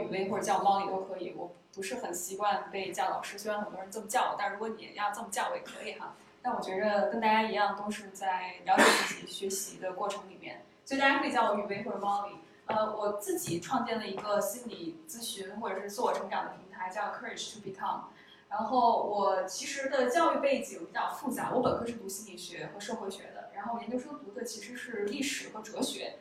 [0.00, 1.34] 雨薇或者叫我猫里都可以。
[1.36, 6.14] 我不是很习惯被叫老师，虽然很多人这么叫我，但如果你要这么叫我也可以哈。
[6.42, 12.34] 但我觉着跟大家一样，都是在了解自己、学习的过程里面，所以大家可以叫我雨薇或者猫里。
[12.66, 18.04] 呃，我自己创建了一个心理咨询或者是自我成长的平台，叫 Courage to Become。
[18.48, 26.14] 然后我其实的教育背景比较复杂，我本科是读心理学和社会学的，然后研究生读的其实是历史和哲学。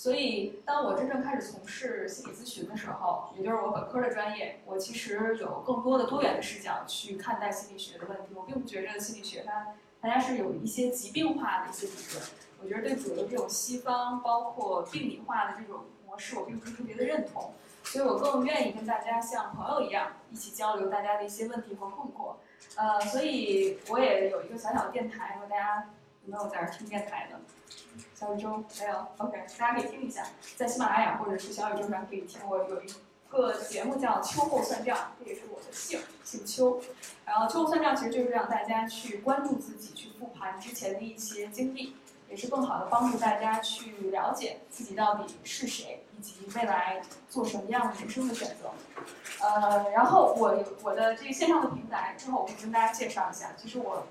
[0.00, 8.28] 所以当我真正开始从事心理咨询的时候，也就是我本科的专业，我其实有更多的多元的视角去看待心理学的问题。
[8.34, 12.24] 我并不觉着心理学它大家是有一些疾病化的一些理论。
[12.62, 17.52] 我觉得对主流这种西方包括病理化的这种模式，我并不是特别的认同，
[17.84, 22.36] 所以我更愿意跟大家像朋友一样一起交流大家的一些问题和困惑。
[22.76, 25.90] 呃，所以我也有一个小小电台，和大家
[26.30, 27.40] 没有在这听电台的？
[28.14, 32.40] 小宇宙没有，OK，大家可以听一下，在喜马拉雅或者是小宇宙上可以听。
[32.48, 32.88] 我有一
[33.28, 36.80] 个节目叫《秋后算账》，这也是我的姓，姓秋。
[37.24, 41.96] 然后秋后算账其实就是让大家去关注自己，去复盘之前的一些经历。
[42.28, 48.70] 也是更好的帮助大家去了解自己到底是谁，以及未来做什么样的人生的选择。
[49.42, 53.52] 呃，然后我有我的这个线上的平台，之后我会跟大家介绍一下。
[53.56, 54.06] 其实我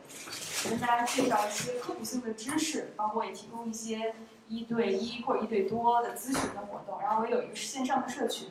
[0.67, 4.15] 跟大家介绍一些科普性的知识，包括也提供一些
[4.47, 6.99] 一对一或者一对多的咨询的活动。
[6.99, 8.49] 然后我有一个线上的社群，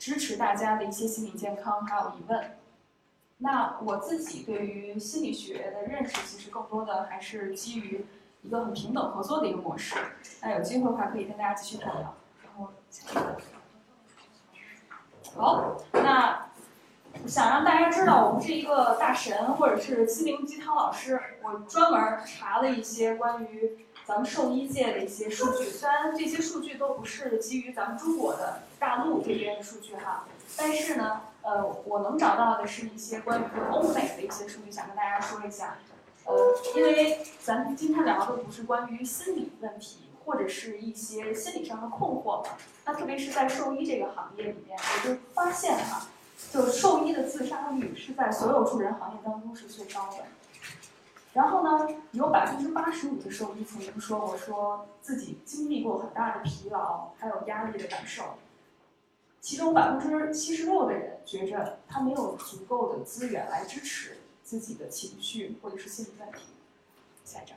[0.00, 2.58] 支持大家的一些心理健康还有疑问。
[3.38, 8.04] 那我自己对于心理学的认识，其实更多的还是基于。
[8.42, 9.96] 一个很平等合作的一个模式，
[10.40, 12.14] 那有机会的话可以跟大家继续探讨。
[15.36, 16.46] 好，那
[17.26, 25.64] 想让大家知道我不是一个大神或者是心灵鸡汤老师，我专门查了一些关于咱们兽医界的一些数据。
[25.64, 30.24] 虽然这些数据都不是基于咱们中国的大陆这边的数据哈，
[30.56, 35.76] 但是呢，呃，我能找到的是一些关于欧美的一些数据，想跟大家说一下。
[36.24, 36.34] 呃，
[36.74, 42.50] 因为咱们今天聊的不是关于心理问题，或者是一些心理上的困惑嘛。
[42.84, 46.08] 那特别是在兽医这个行业里面，我就发现哈，
[46.52, 50.24] 就兽医的自杀率是在所有助人行业当中是最高的。
[51.32, 58.24] 然后呢，有百分之八十五的兽医曾经说过，说自己经历过很大的疲劳，还有压力的感受。
[59.40, 64.18] 其中百分之七十六的人觉着他没有足够的资源来支持。
[64.46, 66.44] 自己的情绪或者是心理问题，
[67.24, 67.56] 下一张。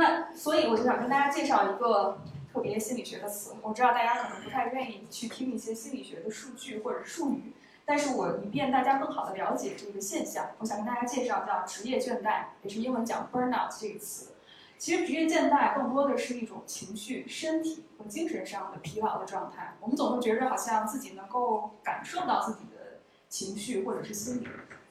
[0.00, 3.54] 那所以我就想跟大家介绍一个特别心理学的词。
[3.60, 7.52] 我知道大家可能不太愿意去听一些心理学的数据或者术语，
[7.84, 14.32] 但是我以便大家更好的了解这个现象，我想跟大家介绍叫职业倦怠，也是英文讲 burnout 这个词。
[14.78, 19.74] 其实职业倦怠更多的是一种情绪、身体和精神上的疲劳的状态。
[19.80, 22.80] 我们总是觉着好像自己能够感受到自己的。
[23.28, 24.48] 情绪或者是心理，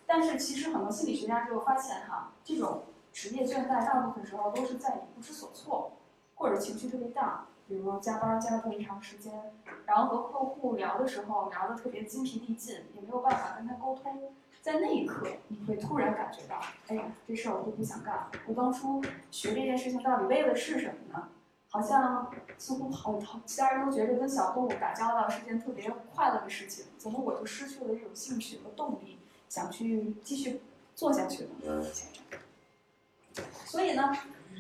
[0.08, 2.84] 但是其实很多心理学家就发现哈，这种
[3.20, 5.92] 职业倦怠大部分时候都是在你不知所措，
[6.36, 9.52] 或者情绪特别大，比如加班加了特别长时间，
[9.86, 14.32] 然后和客户聊的时候聊得特别精疲力尽，也没有办法跟他沟通，
[14.62, 21.28] 在那一刻你会突然感觉到，哎呀，这事儿我就不想干了，我当初学这件事情到底为了是什么呢？
[21.68, 29.20] 好像似乎好，其他人都觉得跟小动物打交道是件特别快乐的事情，怎么我就失去了这种兴趣和动力，
[29.50, 30.62] 想去继续
[30.96, 31.84] 做下去呢？
[33.66, 34.16] 所以呢，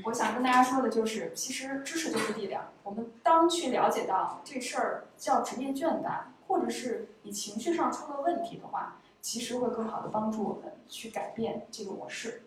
[0.06, 2.66] 我想跟大家说的就是，其实知识就是力量。
[2.84, 12.44] 我们当去了解到这事儿叫职业倦怠，或者是你情绪上出了问题的话，其实会更好的帮助我们去改变这个模式。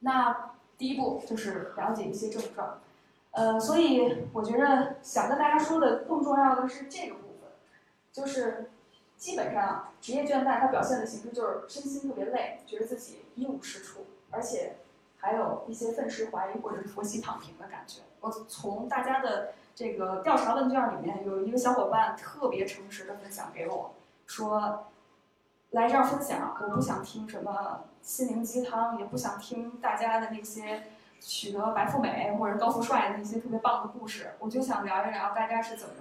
[0.00, 2.80] 那第一步就是了解一些症状。
[3.32, 7.50] 呃，所以我觉得想跟大家说的更重要的是这个部分，
[8.10, 8.70] 就是
[9.16, 14.76] 基本上职业倦怠它表现的形式就是身心特别累，觉得自己一无是处，而且
[15.26, 18.02] 还有一些愤世怀疑或者是佛系躺平的感觉。
[18.20, 23.94] 我从大家的这个调查问卷里面，有一个小伙伴特别诚实的分享给我，
[24.28, 24.86] 说
[25.70, 30.84] 来这儿分享，我不想听什么心灵鸡汤，也不想听大家的那些。
[31.18, 35.94] 取得白富美或者高富帅的一些特别棒的故事，我就想聊一聊大家是怎么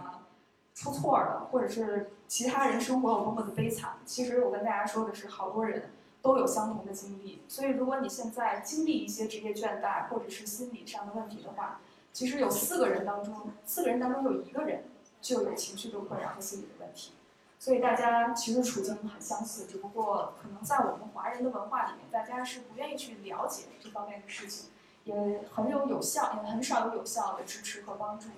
[0.73, 3.91] 出错的，或者是其他人生活有多么的悲惨。
[4.05, 5.89] 其实我跟大家说的是，好多人
[6.25, 7.43] 都有相同的经历。
[7.47, 11.79] 所以如果你现在经历一些职业倦怠或者是心理上的问题的话，
[12.11, 14.85] 其实有四个人当中，四个人当中有一个人
[15.21, 17.11] 就有情绪的困扰和心理的问题。
[17.59, 24.71] 所以大家其实处境很相似，只不过可能在我们华人的文化里面，大家是不愿意去了解这方面的事情，
[25.03, 28.29] 也很有有效，也很少有有效的支持和帮助。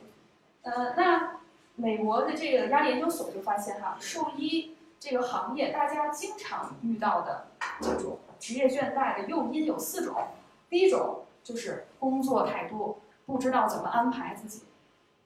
[0.64, 1.40] 呃，那
[1.76, 7.48] 美国的这个压力研究所就发现哈，兽医这个行业大家经常遇到的
[7.82, 10.28] 这种职业倦怠的诱因有四种，
[10.70, 14.64] 第一种就是工作太多，不知道怎么安排自己。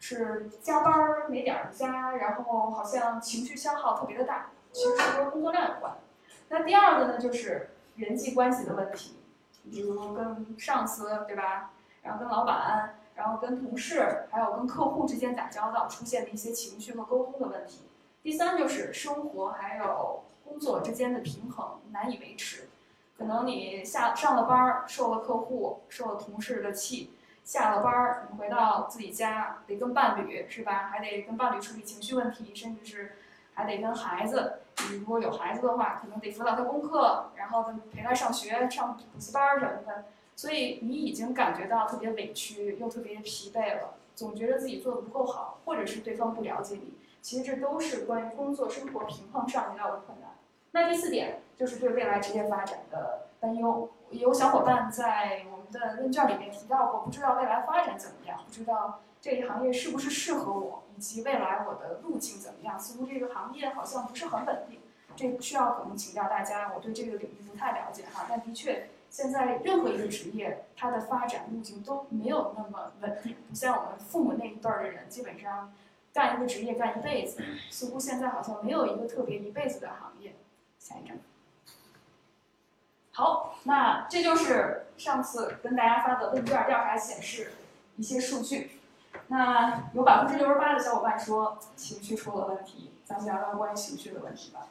[0.04, 5.96] 是加班没点儿加，然后好像情绪消耗特别的大，其实是和工作量有关。
[6.50, 9.20] 那第二个呢，就是人际关系的问题，
[9.70, 11.72] 比如跟上司对吧，
[12.02, 17.84] 然后跟老板，然后跟同事，还有跟客户之间打交道出现的一些情绪和沟通的问题。
[18.24, 22.70] 第三就是生活还有工作之间的平衡难以维持，
[23.18, 27.12] 可能你下上了班儿受了客户、受了同事的气。
[27.44, 30.90] 下了班儿，你回到自己家得跟伴侣是吧？
[30.92, 33.14] 还得跟伴侣处理情绪问题，甚至是
[33.56, 34.60] 还得跟孩子。
[34.92, 40.06] 你如果有孩子的话，可能得辅导他功课，然后陪他上学、上补习班什么的。
[40.36, 46.94] 所以你已经感觉到特别委屈，又特别疲惫了，总觉得自己做的不够好，或者是对方不了解你。
[47.22, 50.30] 其实这都是关于工作生活平衡上遇到的困难。
[50.72, 53.90] 那第四点就是对未来职业发展的担忧。
[54.10, 62.80] 有小伙伴在我们的问卷里面提到过，不知道未来发展怎么样，不知道这一行业是不是适合我，以及未来我的路径怎么样。
[62.80, 64.80] 似乎这个行业好像不是很稳定，
[65.16, 66.72] 这需要可能请教大家。
[66.76, 75.74] 我对这个领域不太了解哈，但的确，现在任何一个职业，它的发展路径都没有那么稳定，不像我们父母那一辈儿的人，基本上
[76.14, 77.42] 干一个职业干一辈子。
[77.70, 80.36] 似乎现在好像没有一个特别一辈子的行业。
[80.80, 81.18] 下一张。
[83.14, 87.52] 好，那这就是上次跟大家发的问卷调查显示
[87.98, 88.80] 一些数据。
[89.28, 94.68] 那有百分之六十八的小伙伴说情绪出了问题，咱们聊聊关于情绪的问题吧。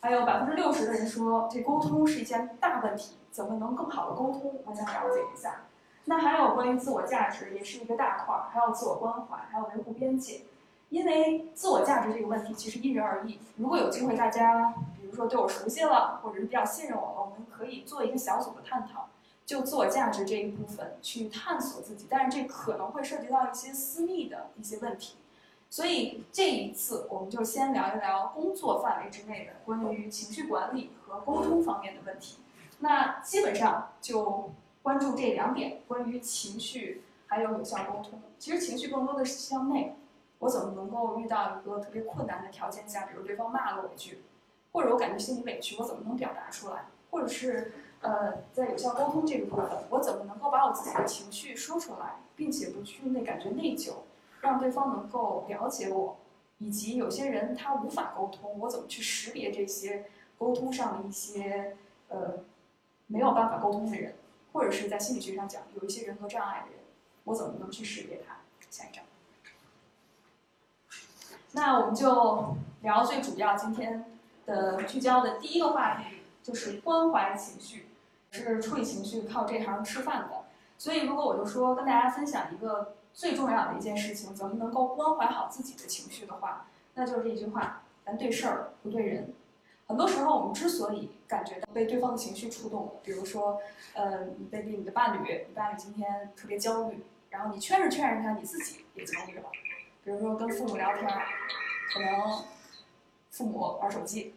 [0.00, 4.60] 还有百分之六十的人说这沟通是一件大问题，怎么能更好的沟通？
[4.64, 5.62] 我想了解一下。
[6.04, 10.42] 那还有关于自我价值也是一个大块儿，还有自我关怀，还有维护边界。
[10.90, 13.38] 因为自我价值这个问题其实因人而异。
[13.56, 14.74] 如果有机会，大家。
[14.98, 19.08] 比如说对我熟悉了，或者是比较信任我了，我们可以做一个小组的探讨，
[19.46, 22.06] 就自我价值这一部分去探索自己。
[22.10, 25.14] 但是这可能会涉及到一些私密的一些问题，
[25.70, 32.38] 所以这一次我们就先聊一聊工作范围之内的关于情绪管理和沟通方面的问题。
[32.80, 34.50] 那基本上就
[34.82, 38.20] 关注这两点，关于情绪还有有效沟通。
[38.40, 39.94] 其实情绪更多的是向内，
[40.38, 44.22] 我怎么能够遇到一个特别困难的条件下，比如对方骂了我一句。
[44.72, 46.84] 或者我感觉心里委屈，我怎么能表达出来？
[47.10, 47.72] 或者是，
[48.02, 53.94] 呃，在有效沟通这个部分，我怎么能够把我自己的情绪说出来，并且不去那感觉内疚，
[54.42, 56.18] 让对方能够了解我？
[56.58, 60.04] 以及有些人他无法沟通，我怎么去识别这些
[60.36, 61.78] 沟通上的一些
[62.08, 62.40] 呃
[63.06, 64.14] 没有办法沟通的人，
[64.52, 66.80] 或者是在心理学上讲有一些人格障碍的人，
[67.24, 68.40] 我怎么能去识别他？
[68.70, 69.05] 下一张。
[71.56, 74.04] 那我们就聊最主要今天。
[74.44, 77.88] 的聚焦的第一个话题就是关怀情绪，
[78.30, 80.28] 是处理情绪靠这行吃饭的。
[80.78, 89.34] 所以，如果我就说跟大家分享一个最重要的一件事情，怎么能够关怀好自己的情绪的话，那就是这一句话：咱对事儿不对人。
[89.88, 93.60] 很多时候，我们之所以感觉到被对方的情绪触动，比如说，
[93.94, 99.48] 呃，你被你的伴侣，你伴侣今天特别焦虑，然后你劝着劝着他，你自己也焦虑了。
[100.06, 101.10] 比如说跟父母聊天，
[101.92, 102.44] 可能。
[103.28, 104.34] 父母玩手机，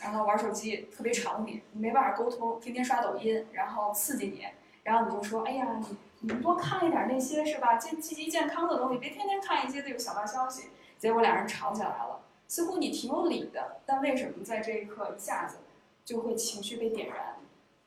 [0.00, 4.44] 然后玩手机特别吵你，你没办法沟通，天天刷抖音，然后刺激你，
[4.82, 10.70] 然后你就说，哎呀，你你多看一点那些是吧，健积极健康的东西，别天天看一些这个小道消息。
[10.98, 15.58] 结果俩人吵起来了，似乎你挺有理的，但为什么在这一刻一下子
[16.04, 17.36] 就会情绪被点燃？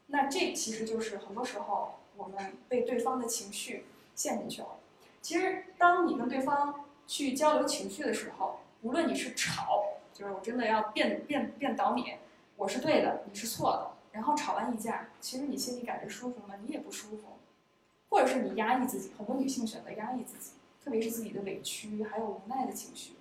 [0.07, 3.85] 那这其实就是很多时候我们被对方的情绪
[4.15, 4.69] 陷进去了。
[5.21, 9.85] 其实当你跟对方去交流情绪的时候，无论你是吵。
[10.13, 12.13] 就是我真的要辩辩辩倒你，
[12.55, 13.91] 我是对的，你是错的。
[14.11, 16.53] 然后吵完一架，其实你心里感觉舒服吗？
[16.63, 17.23] 你也不舒服，
[18.09, 19.11] 或者是你压抑自己。
[19.17, 20.51] 很多女性选择压抑自己，
[20.85, 23.13] 特别是自己的委屈还有无奈的情绪。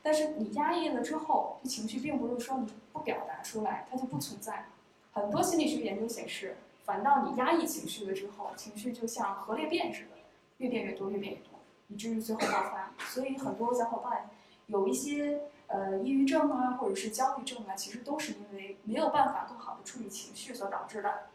[0.00, 4.66] 但是你压抑了之后，这情绪并不是说你不表达出来，它就不存在。
[5.10, 10.10] 很多心理学研究显示，反倒你压抑情绪了之后，情绪就像核裂变似的，
[10.58, 11.58] 越变越多，越变越多，
[11.88, 12.87] 以至于最后爆发。
[13.06, 14.30] 所以很多小伙伴
[14.66, 15.40] 有一些。
[15.70, 21.26] 呃，抑郁症啊，或者是焦虑症啊，其实都是因为没有办法更好的处理情绪所导致的。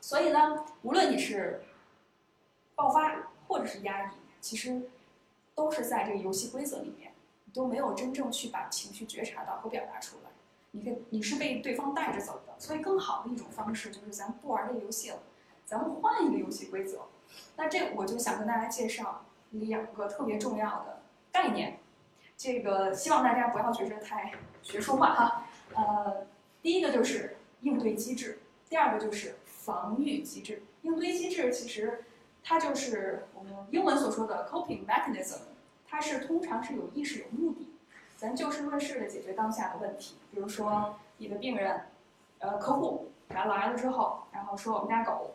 [0.00, 1.64] 所以呢，无论你是
[2.76, 4.88] 爆发或者是压抑，其实
[5.56, 7.10] 都是在这个游戏规则里面。
[7.46, 10.30] 你都没有真正去把情绪觉察到和表达出来。
[10.70, 15.18] 你可你是被对方带着走的，所以更好的一种方式就是咱不玩这个游戏了，
[15.64, 17.06] 咱们换一个游戏规则。
[17.56, 21.00] 那这我就想跟大家介绍两个特别重要的
[21.32, 21.78] 概念，
[22.36, 25.44] 这个希望大家不要觉得太学术化哈。
[25.74, 26.26] 呃，
[26.62, 30.62] 第一个就是应对机制，第二个就是防御机制。
[30.82, 32.04] 应对机制其实
[32.42, 35.40] 它就是我们英文所说的 coping mechanism，
[35.86, 37.68] 它是通常是有意识有目的。
[38.16, 41.82] 咱就事论事的解决当下的问题，比如说你的病人，
[42.38, 45.34] 呃，客户来来了之后，然后说我们家狗，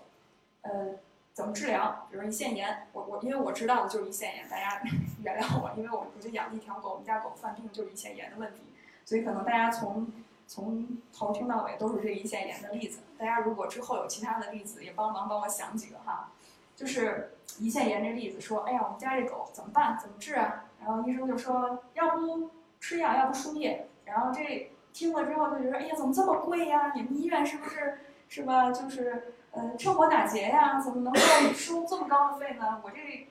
[0.62, 0.90] 呃，
[1.34, 2.08] 怎么治疗？
[2.10, 4.82] 比如胰腺炎，我我因为我知道的就是胰腺炎，大家
[5.24, 8.62] 原谅我，因为我我就养了一条狗，我们家狗犯病就是胰腺炎的问题，
[9.04, 10.08] 所以可能大家从
[10.48, 13.00] 从头听到尾都是这胰腺炎的例子。
[13.18, 16.32] 大家如果之后有其他的例子，也帮忙帮我想几个哈。
[16.76, 19.98] 就是胰腺炎这例子，说，哎呀，我们家这狗怎么办？
[20.00, 20.66] 怎么治啊？
[20.80, 22.50] 然后医生就说，要不。
[22.84, 26.92] 吃药要不输液，然后这听了之后就觉得，哎呀，怎么这么贵呀？
[26.94, 28.74] 你们医院是不是是吧？
[28.74, 30.82] 就是呃，趁火打劫呀？
[30.82, 31.20] 怎么能够
[31.54, 32.82] 收这么高的费呢？
[32.84, 33.28] 我这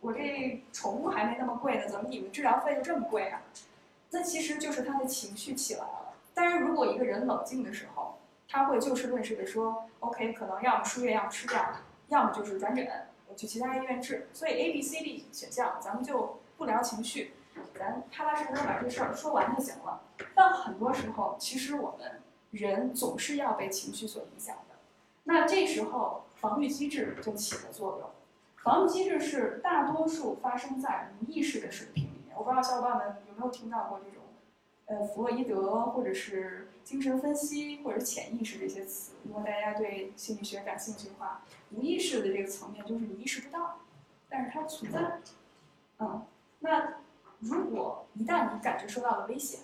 [0.00, 3.42] 我这宠物还没那么贵呢，怎么你们治疗费就这么贵啊？
[4.10, 6.14] 那其实就是他的情绪起来了。
[6.32, 11.62] 但是如果一个人冷静的时候，他会就事论事的说，OK，可能要么输液，要么吃药，
[12.08, 12.88] 要么就是转诊，
[13.28, 14.26] 我去其他医院治。
[14.32, 17.34] 所以 A、B、C、D 选项，咱们就不聊情绪。
[17.78, 20.00] 咱踏踏实实把这事儿说完就行了。
[20.34, 22.22] 但很多时候，其实我们
[22.52, 24.56] 人总是要被情绪所影响。
[25.28, 28.10] 那这时候，防御机制就起了作用。
[28.64, 32.34] 防御机制是大多数发生在无意识的水平里面。
[32.34, 34.22] 我不知道小伙伴们有没有听到过这种，
[34.86, 39.16] 呃，弗洛伊德或者是精神分析或者潜意识这些词。
[39.24, 41.42] 如果大家对心理学感兴趣的话，
[41.72, 43.80] 无意识的这个层面就是你意识不到，
[44.30, 45.20] 但是它存在。
[45.98, 46.22] 嗯，
[46.60, 46.94] 那。
[47.40, 49.60] 如果一旦你感觉受到了危险，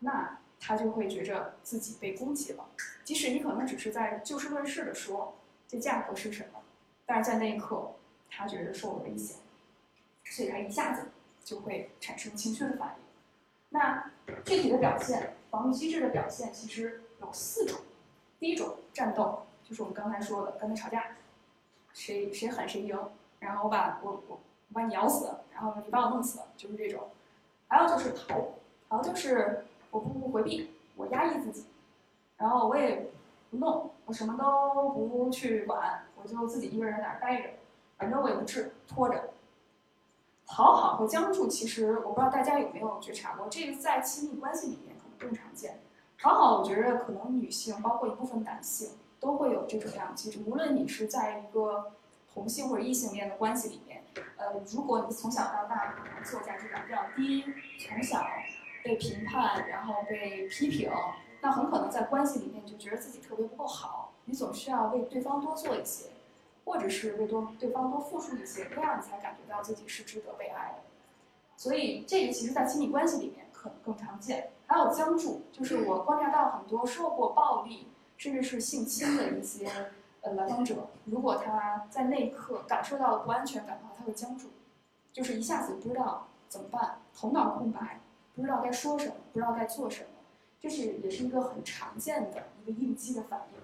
[0.00, 2.68] 那他就会觉着自己被攻击了。
[3.04, 6.60] 即使你可能只是在就事论事的说这价格是什么，
[7.04, 7.94] 但是在那一刻
[8.30, 9.36] 他觉得受了威胁，
[10.24, 11.08] 所以他一下子
[11.42, 13.04] 就会产生情绪的反应。
[13.70, 14.10] 那
[14.44, 17.80] 具体的表现，防御机制的表现其实有四种。
[18.38, 21.16] 第一种战斗，就是我们刚才说的，跟他吵架，
[21.92, 22.98] 谁谁狠谁赢，
[23.38, 24.40] 然后我把我我我。
[24.72, 27.08] 把你咬死，然后你把我弄死，就是这种。
[27.68, 28.54] 还有就是逃，
[28.88, 31.66] 逃就是我不回避，我压抑自己，
[32.36, 33.08] 然后我也
[33.48, 37.50] 不弄，我什么都不去管，我就自己一个人在那儿待着，
[37.96, 39.30] 反正我也不治，拖着。
[40.48, 45.78] 讨好和僵住，其实我不知道大家有没有觉察过，这个在亲密关系里面可能更常见。
[46.18, 50.40] 讨好，我觉得可能女性，包括一部分男性，都会有这种样机制。
[50.44, 51.92] 无论你是在一个
[52.34, 54.02] 同性或者异性恋的关系里面。
[54.36, 57.44] 呃，如果你从小到大可能自我价值感比较低，
[57.78, 58.18] 从小
[58.84, 60.90] 被评判，然后被批评，
[61.40, 66.10] 那很可能在关系里面就觉得自己特别不够好，你总需要为对方多做一些，
[66.66, 70.78] 或者是为多对方多付出一些，这样你才感觉到自己是值得被爱的。
[71.56, 74.50] 所以这个其实，在亲密关系里面可能更常见。
[74.66, 77.88] 还有僵住，就是我观察到很多受过暴力，
[78.18, 79.66] 甚至是性侵的一些。
[80.20, 84.48] 呃，来访者如果他在那一刻感受到了不安全感的话，他会僵住，
[85.12, 88.00] 就是一下子不知道怎么办，头脑空白，
[88.34, 90.08] 不知道该说什么，不知道该做什么，
[90.60, 93.60] 这是也是一个很常见的一个应激的反应。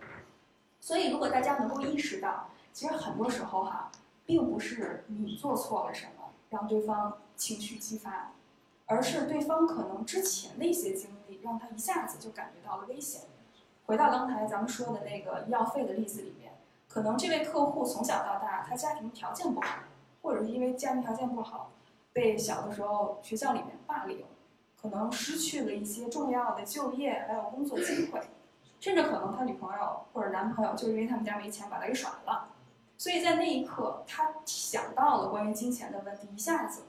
[0.80, 3.90] 所以，如果大家能够意识到，其实很多时候哈，
[4.24, 8.32] 并不是你做错了什么让对方情绪激发，
[8.86, 13.22] 而是对方可能之前的一些经历让他一下子就感觉到了危险。
[13.86, 16.52] 回到刚才咱们说的那个医药费的例子里面。
[16.88, 19.78] 可能这位客户从小到大，他家庭条件不好，
[20.22, 21.70] 或者是因为家庭条件不好，
[22.12, 24.24] 被小的时候学校里面霸凌，
[24.80, 28.20] 可能失去了一些重要的就业还有工作机会，
[28.80, 32.48] 甚至可能他女朋友或者男朋友就因为他们家没钱把他给甩了，
[32.96, 36.82] 所以在那一刻他想到了关于金钱的问题，一下子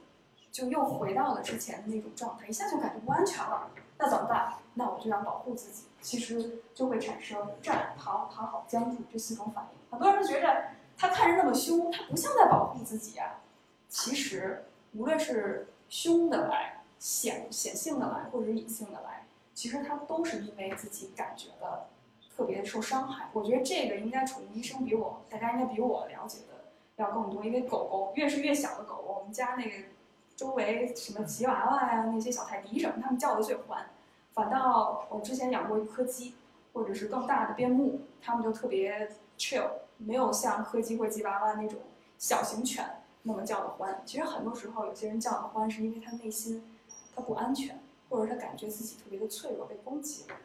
[0.51, 3.69] 就又回到了之前的那种状态，一下就感觉不安全了。
[3.97, 4.53] 那怎么办？
[4.73, 9.91] 那我就要保护自己，其实就会产生战、逃、讨好、僵住这四种反应。
[9.91, 10.63] 很多人觉得
[10.97, 13.41] 他看着那么凶，他不像在保护自己啊。
[13.89, 21.87] 其实，无论是凶的来、显显性的来，或者隐性的来，其实他都是因为自己感觉的
[22.29, 23.29] 特别受伤害。
[23.33, 26.65] 我觉得这个应该宠物医生比我，大家应该比我了解的
[26.97, 27.43] 要更多。
[27.43, 29.87] 因为狗狗越是越小的狗，我们家那个
[30.35, 33.89] 周围什么吉娃娃呀、那些小泰迪什么，它们叫的最欢。
[34.33, 36.35] 反倒我之前养过一柯基，
[36.73, 39.11] 或者是更大的边牧，它们就特别。
[39.37, 39.67] chill
[39.97, 41.79] 没有像柯基或吉娃娃那种
[42.19, 42.85] 小型犬
[43.23, 44.03] 那么叫的欢。
[44.05, 46.70] 其实很多时候，有些人叫的欢，是因为他内心
[47.15, 50.35] 他不安全，或者他感觉自己特别的脆弱，被攻击了。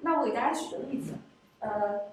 [0.00, 1.14] 那我给大家举个例子，
[1.60, 2.12] 呃，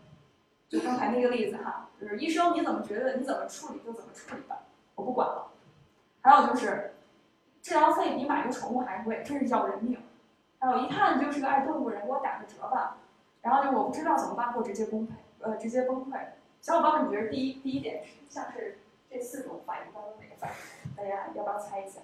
[0.70, 4.60] 就刚才那个例子哈，就是医生你怎么觉得你怎么处理就怎么处理吧，
[4.96, 5.48] 我不管了。
[6.22, 6.94] 还有就是
[7.62, 9.98] 治疗费比买个宠物还贵，真是要人命。
[10.60, 12.98] 还有一看就是个爱动物人，给我打个折吧。
[13.41, 16.20] 然后就我不知道怎么办，或直接崩溃，呃，直接崩溃。
[16.62, 18.77] 小伙伴们，你觉得第一第一点像是
[19.10, 20.96] 这四种反应当中哪个反应？
[20.96, 22.01] 大家要不要猜一下？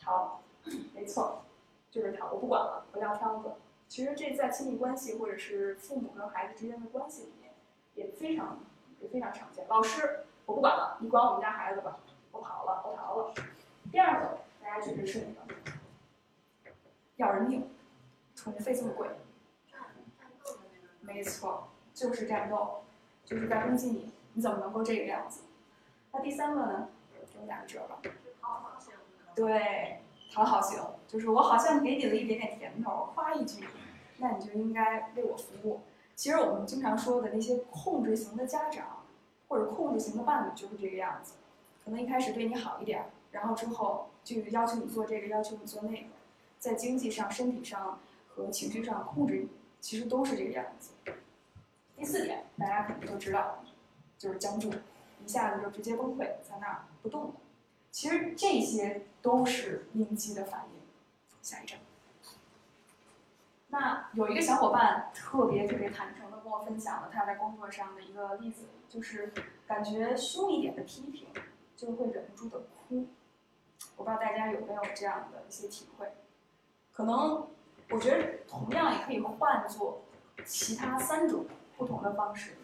[0.00, 0.40] 逃，
[0.94, 1.42] 没错，
[1.90, 3.52] 就是他，我不管了，我要挑子。
[3.88, 7.54] 其实这在亲密关系或者是父母跟孩子之间的关系里面
[7.94, 8.60] 也非常
[9.00, 9.66] 也非常常见。
[9.68, 11.98] 老师，我不管了，你管我们家孩子吧，
[12.32, 13.34] 我跑了，我逃了。
[13.90, 15.54] 第二个，大家觉得是哪个？
[17.16, 17.70] 要人命，
[18.34, 19.08] 宠物费这么贵。
[21.00, 22.82] 没错，就是战斗，
[23.24, 25.40] 就是在攻击你，你怎么能够这个样子？
[26.12, 26.88] 那第三个呢？
[27.32, 28.02] 给我打个折吧。
[29.34, 33.64] 对，讨好型，就是我好像给你了一点点甜头，夸一句，
[34.18, 35.80] 那你就应该为我服务。
[36.14, 39.04] 其实我们经常说的那些控制型的家长，
[39.48, 41.34] 或者控制型的伴侣就是这个样子，
[41.84, 46.08] 可能一开始对你好一点，然后之后就要求你做这个，要求你做那个，
[46.58, 49.48] 在经济上、身体上和情绪上控制你。
[49.80, 50.90] 其实都是这个样子。
[51.96, 53.62] 第四点，大家可能都知道，
[54.18, 54.72] 就是僵住，
[55.24, 57.30] 一下子就直接崩溃，在那儿不动了。
[57.90, 60.80] 其实这些都是应激的反应。
[61.42, 61.78] 下一张。
[63.68, 69.32] 那有一个小伙伴特别特别坦诚的跟我分享了他在工作上的一个例子，就是
[69.66, 71.28] 感觉凶一点的批评
[71.76, 73.06] 就会忍不住的哭。
[73.96, 76.12] 我不知道大家有没有这样的一些体会，
[76.92, 77.46] 可能。
[77.90, 80.02] 我觉得同样也可以换作
[80.44, 81.46] 其他三种
[81.78, 82.58] 不同的方式，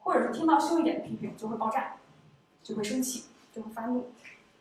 [0.00, 1.94] 或者是听到凶一点的批评就会爆炸，
[2.60, 4.10] 就会生气，就会发怒，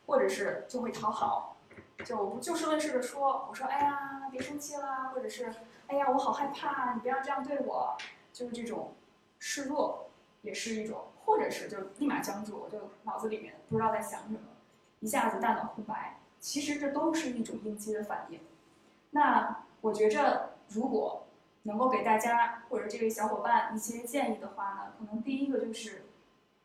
[0.10, 1.56] 或者是就会讨好，
[2.04, 5.54] 就就事论事的说，我说哎呀别生气啦，或者是
[5.86, 7.96] 哎呀我好害怕，你不要这样对我，
[8.34, 8.96] 就是这种
[9.38, 10.10] 示弱
[10.42, 14.40] 也是一种，或者是就立马僵住，我就脑子里面不知道在想什么，
[15.00, 18.40] 一下子大脑空白，其实这都是一种应激的反应，
[19.12, 19.64] 那。
[19.82, 21.26] 我觉着，如果
[21.64, 26.04] 能够给大家或者这位小伙伴一些建议的话呢，可能第一个就是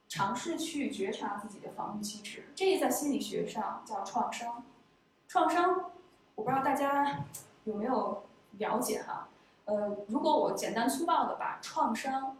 [0.08, 4.64] 尝试去觉察自己的防御机制，这在心理学上叫创伤。
[5.26, 5.90] 创伤，
[6.34, 7.24] 我不知道大家
[7.64, 8.24] 有没有
[8.58, 9.28] 了解哈？
[9.64, 12.36] 呃，如果我简单粗暴的把创伤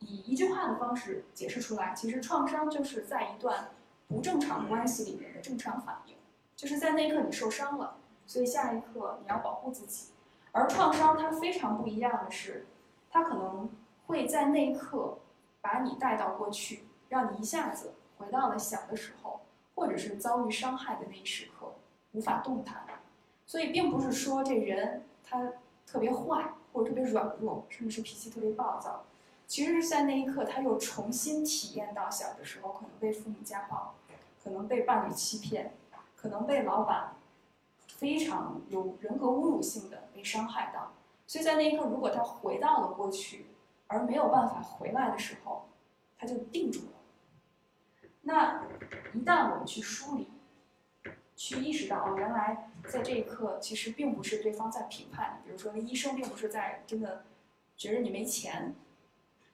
[0.00, 3.68] 以一句话的方式解释出来，其实创伤就是在一段
[4.08, 6.16] 不正常关系里面的正常反应，
[6.56, 7.96] 就是在那一刻你受伤了。
[8.26, 10.08] 所以下一刻你要保护自己，
[10.50, 12.66] 而创伤它非常不一样的是，
[13.08, 13.70] 它可能
[14.06, 15.18] 会在那一刻
[15.66, 19.40] 把你带到过去，让你一下子回到了小的时候，
[19.74, 21.72] 或者是遭遇伤害的那一时刻，
[22.12, 22.86] 无法动弹。
[23.46, 29.04] 所以并不是说这人他特别坏或者特别软弱，甚至是脾气特别暴躁，
[29.48, 33.94] 其实在那一刻他又重新体验到小的时候可能被父母家暴，
[34.44, 35.74] 可能被伴侣欺骗，
[36.14, 37.14] 可能被老板。
[37.88, 40.92] 非常有人格侮辱性的被伤害到，
[41.26, 43.46] 所以在那一刻，如果他回到了过去，
[43.88, 45.68] 而没有办法回来的时候，
[46.18, 46.92] 他就定住了。
[48.22, 48.64] 那
[49.14, 50.28] 一旦我们去梳理，
[51.36, 57.24] 去意识到哦，原来在这一刻，其实并不是对方在评判你，比如说那医生并不是在真的
[57.76, 58.74] 觉得你没钱，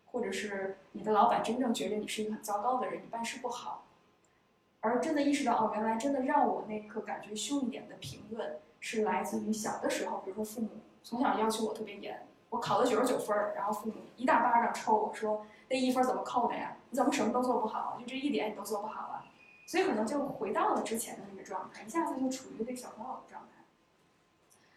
[0.07, 3.85] 或者是你的老板真正觉得你是一个很糟糕的人，你办事不好。
[4.81, 10.71] 而真的意识到哦，原来真的让我那刻感觉凶一点的评论，是来自于小的时候，比如说父母
[11.05, 16.77] 从小要求我特别严，我考了九十九分儿，然后父母一大巴掌抽我说那一分怎么扣的呀？
[16.91, 17.97] 你怎么什么都做不好？
[17.99, 19.25] 就这一点你都做不好了？
[19.67, 23.65] 所以可能就回到了之前的那个状态，一下子就处于被小朋友的状态。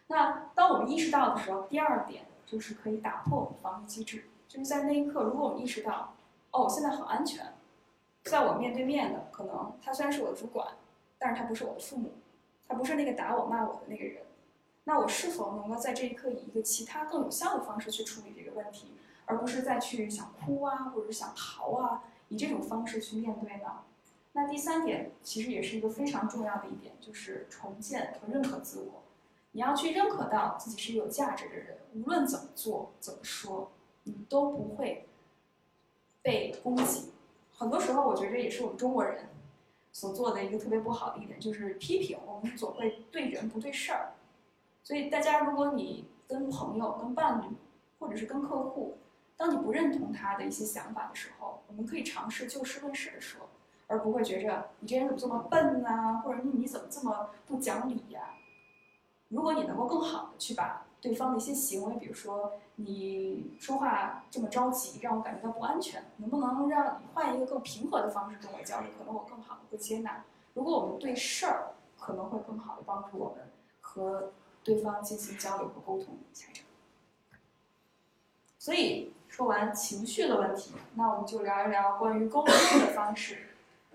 [0.06, 6.14] 那当我们意识到的时候，第二点就是可以打破我们防御机制，就是在那一刻，如果我们意识到
[6.52, 7.44] 哦，我现在很安全。
[8.24, 10.66] 在我面对面的，可能他虽然是我的主管，
[11.18, 12.14] 但是他不是我的父母，
[12.66, 14.22] 他不是那个打我骂我的那个人。
[14.88, 18.92] 那我是否能够在这一刻以一个其他更有效的方式去处理这个问题，
[19.24, 23.80] 而不是再去想哭啊，或者是想逃啊，以这种方式去面对呢？
[24.32, 29.02] 那第三点其实也是一个非常重要的一点，就是重建和认可自我。
[29.50, 33.72] 你要去认可到自己是有价值的人，无论怎么做怎么说，
[34.04, 35.08] 你都不会
[36.22, 37.10] 被攻击。
[37.56, 39.30] 很多时候，我觉得也是我们中国人
[39.90, 42.18] 所做的一个特别不好的一点，就是批评。
[42.24, 44.12] 我们总会对人不对事儿。
[44.86, 47.56] 所以，大家如果你跟朋友、跟伴侣，
[47.98, 48.96] 或者是跟客户，
[49.36, 53.48] 当你不认同他的一些想法的时候，我们可以尝试就事论事的说，
[53.88, 58.36] 而不会觉着你这人怎么这么笨呐，或者你你怎么这么不讲理呀？
[59.26, 70.22] 如果你能够更好的去把对方的一些行为，比如说你说话这么着急，让我感觉到不安全，能不能让换一个更平和的方式跟我交流，可能我更好的会接纳。
[70.54, 74.30] 如果我们对事儿可能会更好的帮助我们和
[74.66, 76.18] 对方进行交流和沟通。
[76.32, 76.66] 下一场。
[78.58, 83.50] 所以说完情绪的问题，那我们就聊一聊关于沟通的方式。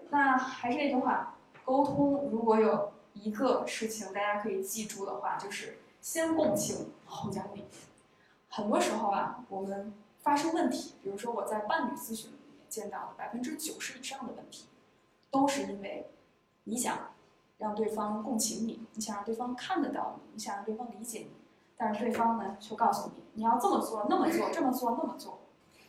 [0.09, 7.65] 那还是那句话，沟通如果有一个事情大家可以记住的话，就是先共情后讲理。
[8.49, 14.67] 很多时候啊，我们发生问题，比如说我在伴侣咨询里面见到的百分之九十以上的问题，
[15.29, 16.09] 都是因为
[16.63, 17.10] 你想
[17.61, 21.31] 让对方共情你，你想让对方看得到你，你想让对方理解你。
[21.77, 25.39] 但是对方呢，却告诉你你要这么做、那么做、这么做、那么做，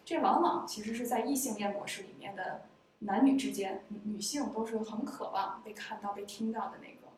[0.05, 2.63] 这往往其实是在异性恋模式里面的
[3.01, 7.13] 男女之间，女性都是很渴望被看到、被听到的那个。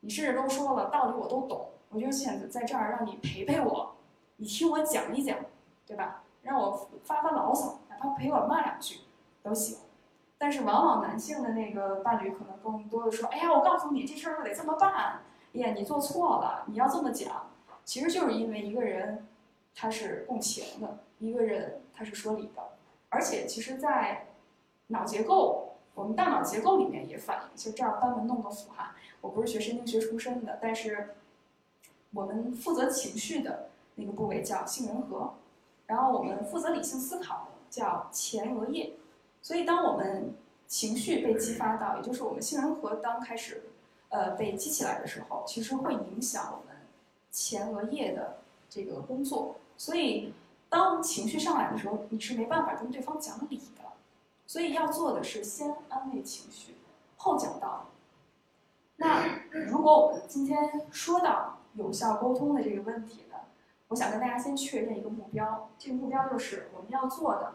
[0.00, 3.96] 你甚至都说了道理我都懂，我就选择在这儿让你陪陪我，
[4.36, 5.36] 你听我讲一讲，
[5.84, 6.22] 对吧？
[6.42, 9.00] 让我发发牢骚，哪怕陪我骂两句
[9.42, 9.78] 都行。
[10.38, 15.22] 但是往往男性的那个伴侣可能更多的说，哎呀，我告诉你这事儿得这么办，
[15.54, 17.50] 哎呀，你做错了，你要这么讲。
[17.84, 19.26] 其实就是因为一个人
[19.74, 22.62] 他是共情的，一个人他是说理的，
[23.08, 24.26] 而且其实，在
[24.88, 27.48] 脑结构，我们大脑结构里面也反映。
[27.56, 31.16] 就这儿班门弄个斧哈，我不是学神经学出身的，但是
[32.12, 35.34] 我们负责情绪的那个部位叫杏仁核，
[35.86, 38.92] 然后我们负责理性思考的叫前额叶。
[39.46, 40.34] 所以当我们
[40.66, 43.62] 情绪被激发到，也就是我们杏仁核当开始
[44.08, 46.76] 呃被激起来的时候，其实会影响我们。
[47.30, 50.32] 前额叶的这个工作，所以
[50.68, 53.84] 当情绪上来的时候，你是没办法跟对方讲理的。
[54.48, 56.74] 所以要做的是先安慰情绪，
[57.18, 57.90] 后讲道理。
[58.96, 63.36] 那如果我们今天说到有效沟通的这个问题呢，
[63.86, 67.52] 我想跟大家先确认一个目标，这个目标就是我们要做的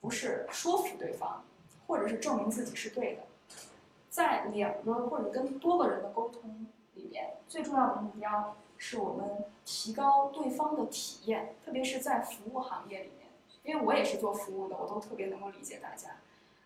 [0.00, 1.44] 不是说服对方，
[1.86, 3.22] 或者是证明自己是对的。
[4.08, 8.56] 在两个或者跟多个人的沟通里面，最重要的目标。
[8.82, 13.28] 是我们提高对方的体验，特别是在服务行业里面，
[13.62, 16.16] 因为我也是做服务的，我都特别能够理解大家，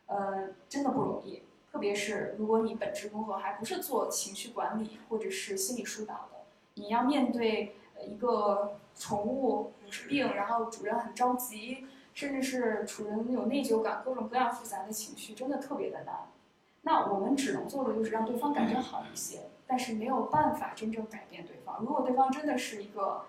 [0.07, 1.43] 呃，真的不容易。
[1.73, 6.45] 特别是如果你本职工作还不是做情绪管理或者是心理疏导的，
[6.75, 7.75] 你要面对
[8.07, 16.29] 一个宠物有病，然后主人很着急，甚至是主人有内疚感，各种各样复杂的情绪，真的特别的难。
[16.83, 19.41] 那我们只能做的就是让对方感觉好一些。
[19.67, 21.79] 但是没有办法真正改变对方。
[21.81, 23.25] 如果对方真的是一个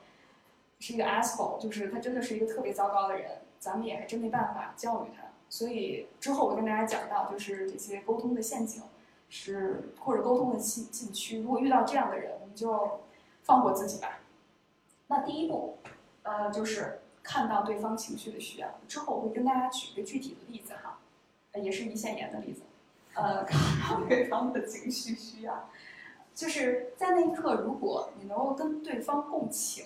[0.79, 5.23] 是一个 asshole，就是他真的是一个特别糟糕的人，咱们也还真没办法教育他。
[5.47, 8.83] 所以之后我跟大家讲到，就是这些沟通的陷阱，
[9.29, 11.41] 是或者沟通的禁禁区。
[11.41, 12.99] 如果遇到这样的人，我们就
[13.43, 14.19] 放过自己吧。
[15.07, 15.77] 那第一步，
[16.23, 18.79] 呃，就是看到对方情绪的需要。
[18.87, 20.99] 之后我会跟大家举一个具体的例子哈，
[21.55, 22.61] 也是胰腺炎的例子。
[23.15, 23.59] 呃， 看
[23.99, 25.69] 到对方的情绪需要。
[26.35, 29.85] 就是在那一刻，如果你能够跟对方共情，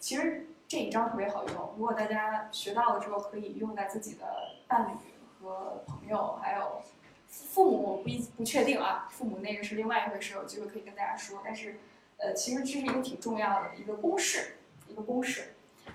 [0.00, 1.74] 其实这一招特别好用。
[1.76, 4.26] 如果大家学到了之后，可以用在自己的
[4.66, 4.94] 伴侣
[5.38, 6.82] 和朋友，还有
[7.28, 9.06] 父母，不一不确定啊。
[9.10, 11.40] 父母那个是另外一回事，有机会可以跟大家说。
[11.44, 11.78] 但是，
[12.16, 14.56] 呃，其实这是一个挺重要的一个公式，
[14.88, 15.54] 一个公式。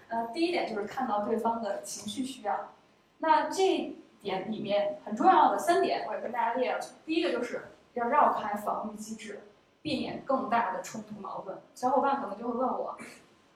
[0.10, 2.72] 呃，第一点就是看到对方的情绪需要。
[3.20, 6.80] 那这点里面很重要的三点，我也跟大家列了。
[7.06, 9.41] 第一个就是要绕开防御机制。
[9.80, 12.98] 避免更大的冲突矛盾，小伙伴可能就会问我，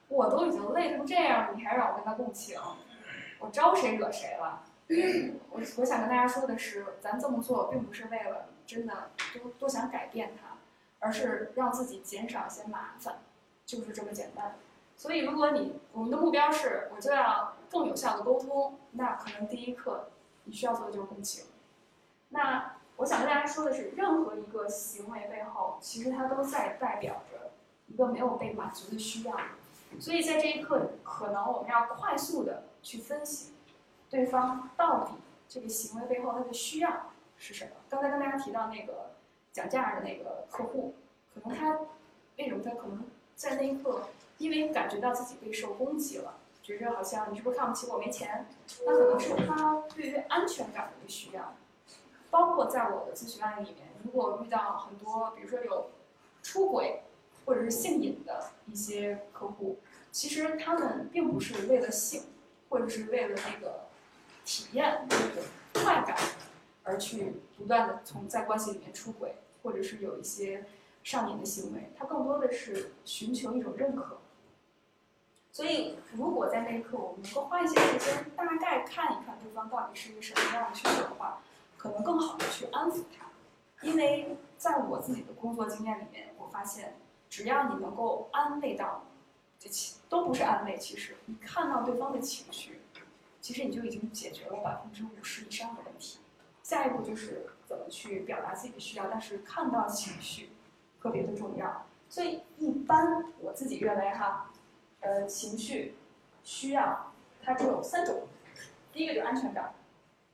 [0.08, 2.58] 我都已经累成这样，你还让我跟他共情，
[3.38, 4.62] 我招谁惹谁了？
[5.50, 10.56] 我我想跟大家说的是，咱这么做并不是为了真的多多想改变他，
[11.00, 13.16] 而是让自己减少一些麻烦，
[13.66, 14.54] 就是这么简单。
[15.02, 20.10] 所以，如果你我们的目标是我就要更有效的沟通，那可能第一课
[20.44, 21.46] 你需要做的就是共情。
[22.28, 22.76] 那。
[22.96, 27.50] 我想跟大家说的是，任何一个行为背后，其实它都在代表着
[27.88, 29.34] 一个没有被满足的需要。
[29.98, 33.54] 所以在这一刻，可能我们要快速的去分析
[34.10, 35.14] 对方到底
[35.48, 37.70] 这个行为背后他的需要是什么。
[37.88, 39.10] 刚才跟大家提到那个
[39.52, 40.94] 讲价的那个客户，
[41.34, 41.80] 可能他
[42.36, 43.02] 为什么他可能
[43.34, 44.02] 在那一刻，
[44.38, 48.46] 因为感觉到自己备受攻击了，觉着好像你是不是看不起我没钱？
[48.84, 51.54] 那可能是他对于安全感的一个需要。
[52.30, 55.90] 包括在我的咨询案例里面，如果遇到很多，比如说有
[56.42, 57.02] 出轨
[57.44, 59.78] 或者是性瘾的一些客户，
[60.10, 62.22] 其实他们并不是为了性，
[62.70, 63.86] 或者是为了那个
[64.46, 65.42] 体验那个
[65.74, 66.16] 快感
[66.82, 70.64] 而去不断的从在关系里面出轨，或者是有一些
[71.02, 74.18] 上瘾的行为，它更多的是寻求一种认可。
[75.50, 81.42] 所以，如果在那一刻我们能够花一些时间，大概看一看对方到底是一个什么样的需求的话，
[81.76, 83.26] 可能更好的去安抚他。
[83.86, 86.96] 因为在我自己的工作经验里面，我发现，
[87.28, 89.04] 只要你能够安慰到，
[89.58, 92.80] 这其都不是安慰，其实你看到对方的情绪，
[93.42, 96.20] 其实你就已经解决了百分之五十以上的问题。
[96.62, 100.52] 下一步就是怎么去表达自己的需要，但是看到情绪
[101.02, 101.86] 特别的重要。
[102.08, 104.50] 所以一般我自己认为哈，
[105.00, 105.96] 呃，情绪
[106.44, 107.12] 需要
[107.42, 108.28] 它只有三种，
[108.92, 109.74] 第一个就是安全感，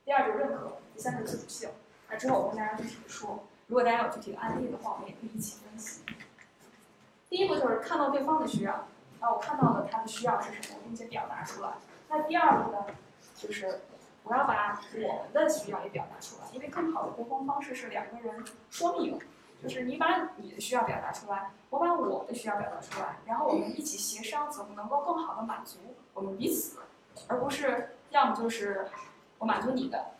[0.03, 1.69] 第二就是认可，第三个是自主性。
[2.09, 6.01] 那之后我跟大家具体的说，如果大家有具体的案例的话，我们也可以一起分析。
[7.29, 8.87] 第一步就是看到对方的需要，
[9.19, 11.73] 啊，我看到了他的需要是什么，并且表达出来。
[12.09, 12.85] 那第二步呢，
[13.35, 13.81] 就是
[14.23, 19.19] 我要把我们的需要也表达出来，因为更好的沟通方式是两个人双赢，
[19.61, 25.77] 就是你把你的需要表达出来，我把我的需要表达出来，然后我们一起协商怎么能够更好的满足
[26.13, 26.79] 我们彼此，
[27.27, 28.87] 而不是要么就是
[29.37, 30.11] 我满足你的，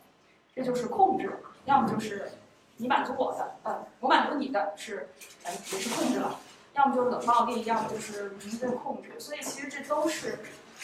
[0.54, 1.38] 这就是控制。
[1.66, 2.32] 要么就是
[2.78, 5.08] 你满足我的，嗯，我满足你的是，
[5.44, 6.38] 也是控制了；
[6.74, 9.20] 要么就是冷暴力，要么就是明确控制。
[9.20, 10.38] 所以其实这都是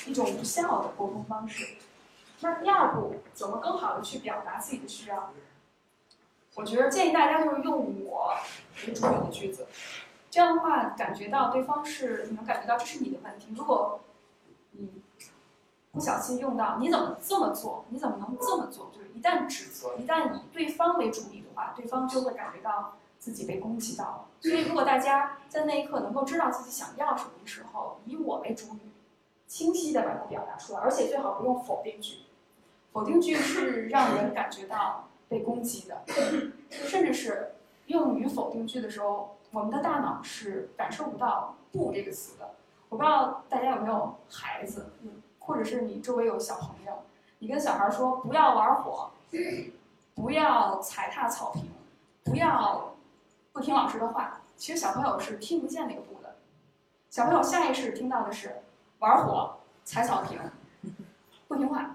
[0.06, 1.76] 一种无效的沟通方式。
[2.40, 5.32] 那第二步，怎么更好的去表达自己的需要？
[6.56, 8.34] 我觉得建议大家就是用我
[8.86, 9.66] 为主语的句子，
[10.30, 13.48] 这样的话感觉到对方是你能感觉到这是你的问题。
[13.54, 14.00] 如果
[14.72, 15.02] 你
[15.92, 17.84] 不小心用到你怎么这么做？
[17.90, 18.90] 你怎么能这么做？
[18.90, 24.24] 就是一旦指责，一旦以对方为主语的话，对方就会感觉到自己被攻击到了。
[24.40, 28.92] 所以，如果大家在那一刻能够知道自己想要什么的时候，以我为主语，
[29.46, 32.20] 清晰的把它表达出来，而且最好不用否定句。
[32.92, 36.02] 否定句是让人感觉到被攻击的，
[36.70, 37.52] 甚至是
[37.86, 42.50] 用于否定句的时候，我们的大脑是感受不到“不”这个词的。
[42.88, 44.86] 我不知道大家有没有孩子。
[45.38, 46.92] 或者是你周围有小朋友，
[47.38, 49.12] 你跟小孩说不要玩火，
[50.12, 51.70] 不要踩踏草坪，
[52.24, 52.92] 不要
[53.52, 54.40] 不听老师的话。
[54.56, 56.34] 其实小朋友是听不见那个不的，
[57.10, 58.56] 小朋友下意识听到的是
[58.98, 60.36] 玩火、踩草坪、
[61.46, 61.94] 不听话。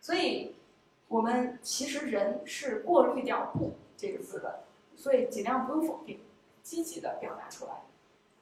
[0.00, 0.55] 所以，
[1.16, 6.20] 我们其实人是过滤掉不这个字的，所以尽量不用否定，
[6.62, 7.70] 积极的表达出来。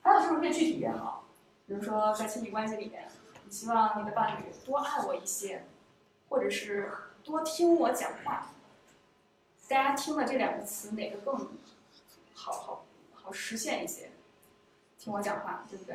[0.02, 1.24] 还有就是越具体越好，
[1.68, 3.06] 比如说在亲密关系里面。
[3.44, 5.64] 你希望你的伴侣多爱我一些，
[6.28, 6.90] 或者是
[7.22, 8.48] 多听我讲话。
[9.68, 11.36] 大家听了这两个词，哪个更
[12.34, 14.10] 好好好实现一些？
[14.98, 15.94] 听我讲话，对不对？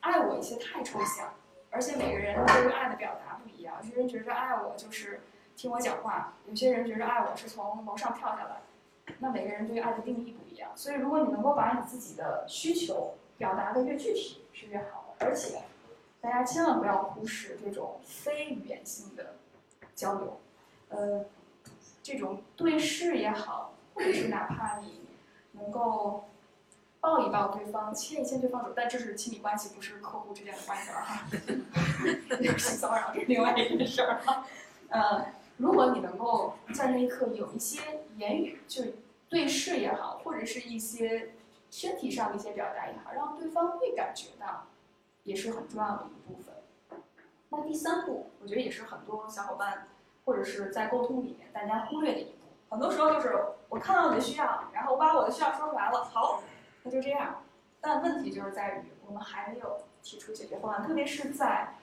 [0.00, 1.34] 爱我一些太抽象，
[1.70, 3.76] 而且每个人对于爱的表达不一样。
[3.82, 5.20] 有些人觉着爱我就是
[5.58, 8.60] 听我讲话，有些人觉着爱我是从楼上跳下来。
[9.18, 15.60] 那每个人对于爱的定义不一样，所以如果你能够把你自己的需求表达的越具体，是越好的，而且。
[16.20, 19.36] 大家千万不要忽视这种非语言性的
[19.94, 20.40] 交流，
[20.88, 21.24] 呃，
[22.02, 25.08] 这种对视也好，或者是哪怕你
[25.52, 26.24] 能够
[27.00, 31.26] 抱一抱对方、牵一牵对方手，但这是亲密关系，不是客户之间的关系了哈。
[32.58, 34.44] 性骚扰是另外一件事儿哈。
[34.88, 35.24] 呃，
[35.58, 38.82] 如果你能够在那一刻有一些言语，就
[39.28, 41.34] 对视也好，或者是一些
[41.70, 44.64] 身体上的一些表达也好，让对方会感觉到。
[45.24, 46.54] 也是很重要的一部分。
[47.50, 49.88] 那第三步，我觉得也是很多小伙伴
[50.24, 52.30] 或者是在沟通里面大家忽略的一步。
[52.70, 53.36] 很多时候就是
[53.68, 56.42] 我看到你的需要，然后我把我的需要说出来了，好，
[56.82, 57.42] 那就这样。
[57.78, 61.74] 但问题就是在于我们还没有提出解决方案，特别是在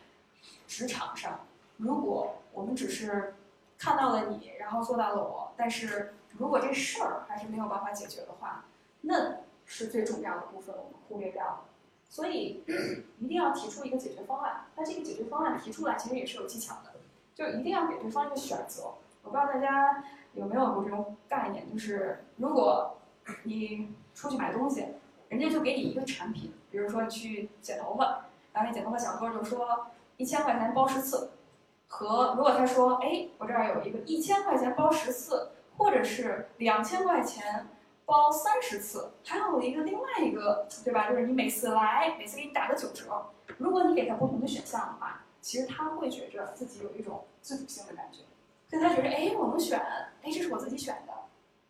[0.65, 1.41] 职场上，
[1.77, 3.35] 如果我们只是
[3.77, 8.65] 看到了你，然后做到了我，但是如果这事儿还是没有办法解决的话，
[9.01, 11.61] 那是最重要的部分，我们忽略掉了。
[12.09, 12.63] 所以
[13.19, 14.65] 一定要提出一个解决方案。
[14.75, 16.91] 那这个解决方案提出来，其实也是有技巧的，
[17.33, 18.93] 就一定要给对方一个选择。
[19.23, 22.97] 我不知道大家有没有过这种概念，就是如果
[23.43, 24.85] 你出去买东西，
[25.29, 31.31] 人家就给你一个产品，比如说你去剪头发，然后那剪头发小哥就说一千块钱包十次，
[31.87, 37.67] 和如果他说哎，我这儿有一个一千块钱包十次，或者是两千块钱。
[38.07, 41.09] 包三十次，还有一个另外一个，对吧？
[41.09, 43.25] 就是你每次来，每次给你打个九折。
[43.57, 48.19] 如果你给他不同的选项的话，其实他会觉着自己有一种自主性的感觉，
[48.69, 49.79] 所以他觉得，哎，我能选，
[50.21, 51.13] 哎，这是我自己选的。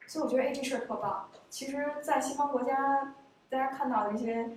[0.08, 1.30] 所以我觉得，哎，这事儿特棒。
[1.50, 3.16] 其实，在西方国家，
[3.50, 4.50] 大家看到的一些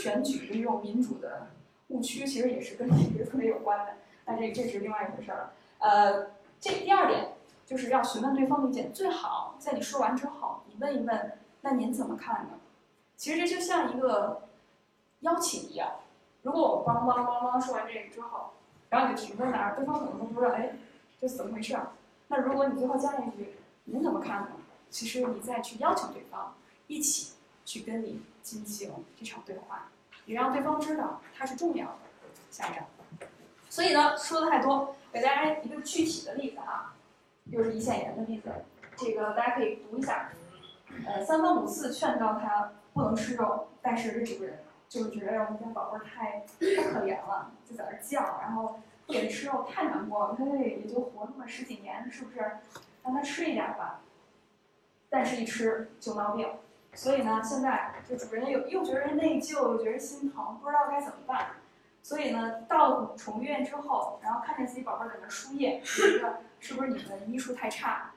[0.00, 1.48] 选举的这种民主的
[1.88, 3.94] 误区，其实也是跟这个特别有关的。
[4.26, 5.52] 那这这是另外一回事儿了。
[5.78, 7.32] 呃，这第二点。
[7.66, 12.50] 就是要询问对方的意见，最好在你说完之后，你问一问，那您怎么看呢？
[13.16, 14.50] 其实这就像一个
[15.20, 15.92] 邀请一样，
[16.42, 18.50] 如果我梆梆梆梆说完这个之后，
[18.90, 20.76] 然后你停在那儿，对方可能都不知道，哎，
[21.18, 21.92] 这是怎么回事儿？
[22.28, 24.48] 那如果你最后加了一句，您怎么看呢？
[24.90, 26.54] 其实你再去邀请对方
[26.86, 27.32] 一起
[27.64, 29.88] 去跟你进行这场对话，
[30.26, 31.96] 也让对方知道他是重要的。
[32.50, 32.84] 下一张。
[33.74, 36.94] 所以呢，说的太多，给大家一个具体的例子啊，
[37.50, 38.48] 就是胰腺炎的例子，
[38.96, 40.30] 这个大家可以读一下。
[41.04, 46.44] 呃，三番五次劝告他不能吃肉，但是这主人就是觉得我们家宝贝太
[46.76, 50.36] 太可怜了，就在那叫，然后不给吃肉太难过了。
[50.38, 52.38] 他这也就活那么十几年，是不是？
[53.02, 54.02] 让他吃一点吧。
[55.10, 56.48] 但是，一吃就闹病。
[56.94, 61.56] 所以呢，现在这主人又又觉得内疚，又觉得心疼，不知道该怎么办。
[62.04, 68.12] 所以呢，到宠物医院之后，然后看见自己宝贝在那输液， 觉得是不是你们医术太差，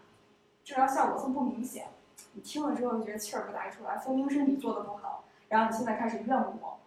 [0.65, 1.87] 治疗效果这么不明显？
[2.33, 6.79] 你听了之后就觉得气儿不打一出来，分明是你做的不好，然后你现在开始怨我，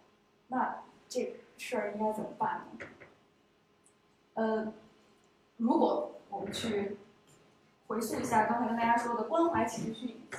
[0.49, 2.85] 那这事儿应该怎么办呢？
[4.35, 4.71] 呃，
[5.57, 6.97] 如果我们去
[7.87, 10.37] 回溯一下刚才跟大家说的关怀情绪以及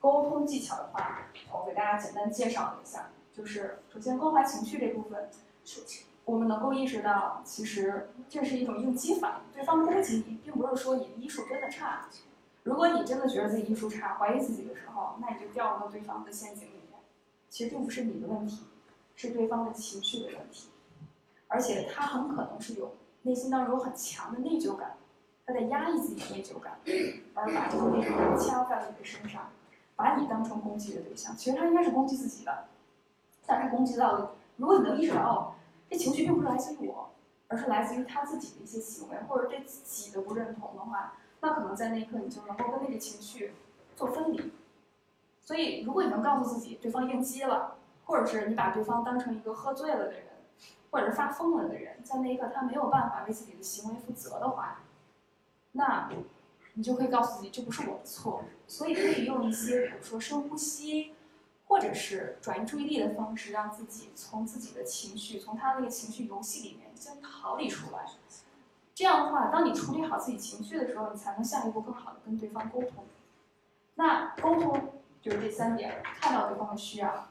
[0.00, 5.30] 沟通技巧的话，我给大家简单介绍一下，就是首先关怀情绪这部分。
[6.24, 9.54] 我们能够意识到，其实这是一种应激反应。
[9.54, 12.08] 对方攻击你，并不是说你的医术真的差。
[12.62, 16.98] 如果你真的觉得自己医术差，怀疑自己的时候，那你就掉入到对方的陷阱里面。
[17.50, 18.64] 其实并不是你的问题，
[19.14, 20.70] 是对方的情绪的问题。
[21.46, 24.96] 而且他很可能是有内心当中有很强的内疚感，
[25.44, 26.78] 他在压抑自己的内疚感，
[27.34, 29.50] 而把这个内疚感加在了你的身上，
[29.94, 31.36] 把你当成攻击的对象。
[31.36, 32.64] 其实他应该是攻击自己的，
[33.46, 34.34] 但他攻击到了。
[34.56, 35.52] 如果你能意识到。
[35.90, 37.10] 这情绪并不是来自于我，
[37.46, 43.52] 而是来自于他自己的一些行为或者对自己的不认同的话，那可能在那一刻你就能够跟那个情绪
[43.94, 44.52] 做分离。
[45.40, 50.24] 所以，如果你能告诉自己对方应激了，或者是你把对方当成一个喝醉了的人，
[50.90, 54.80] 或者是发疯了的人，在那一刻他没有办法为自己的行为负责的话，
[55.72, 56.10] 那
[56.72, 58.42] 你就可以告诉自己这不是我的错。
[58.66, 61.13] 所以可以用一些，比如说深呼吸。
[61.74, 68.06] 或者是转移注意力的方式，让自己从自己的情绪，从他那个情绪游戏里面先逃离出来。
[68.94, 73.04] 这样的话，当你处理好自己情绪的时候，你才能下一步更好的跟对方沟通。
[73.96, 77.26] 那沟通就是这三点：看到对方的需要。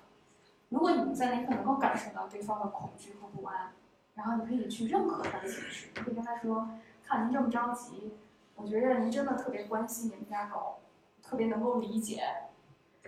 [0.68, 3.72] 如果你在那一刻能够感受到对方的恐惧和不安，
[4.16, 6.68] 然后你可以去认可他的情绪，你可以跟他说
[7.08, 8.18] ：“看您这么着急，
[8.56, 10.80] 我觉得您真的特别关心你们家狗，
[11.22, 12.28] 特别能够理解。”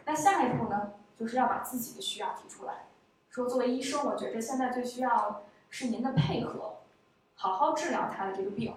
[0.08, 0.94] 那下一步呢？
[1.18, 2.88] 就是要把自己的需要提出来，
[3.30, 6.80] 说作为医生，我觉得现在最需要是您的配合，
[7.36, 8.76] 好好治疗他的这个病。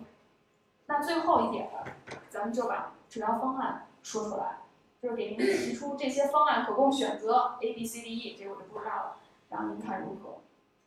[0.87, 1.93] 那最后一点呢，
[2.31, 4.59] 咱们就把治疗方案说出来，
[5.03, 9.17] 就是给您提出这些方案可供选择 A、B、C、D、E，这个我就不知道了，
[9.51, 10.39] 然后您看如何？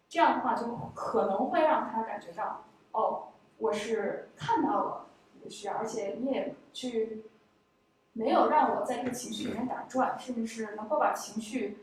[0.08, 7.26] 这样的话就可能会让他感觉到，哦，我是看到了你的需要，而且你也去。
[8.14, 11.80] 没有让我在这个情绪里面打转，甚至是能够把情绪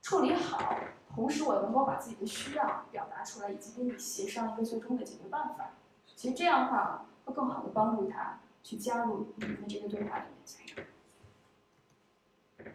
[0.00, 0.74] 处理好，
[1.14, 5.72] 同时我能够把自己的需要表达出来，以及跟你协商一个最终的解决办法。
[6.14, 10.86] 其实这样的话会更好的帮助他去加入你们的这个对话里面。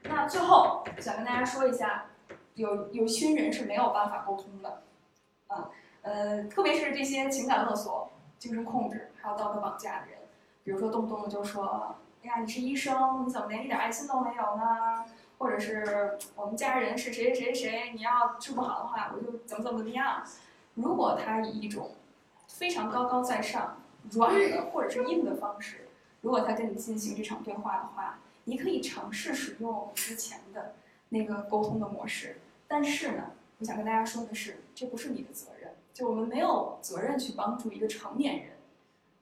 [0.04, 2.06] 那最后想跟大家说一下，
[2.54, 4.84] 有有群人是没有办法沟通的，
[5.48, 5.72] 啊，
[6.04, 10.20] 呃，特别是这些情感勒索、精神控制还有道德绑架的人，
[10.64, 11.96] 比如说动不动的就说。
[12.24, 15.04] 哎呀，你是医生，你怎么连一点爱心都没有呢？
[15.40, 20.24] 或者是我们家人是谁谁谁，你要治不好的话，我就怎么怎么怎么样。
[20.76, 21.96] 如果他以一种
[22.48, 23.78] 非常高高在上、
[24.12, 25.88] 软的或者是硬的方式，
[26.22, 30.76] 如果他跟你进行这场对话的话，你可以尝试使用之前的
[31.10, 32.40] 那个沟通的模式。
[32.68, 38.52] 但是呢，我想跟大家说的是，这不是你的责任，就我们没有责任去帮助一个成年人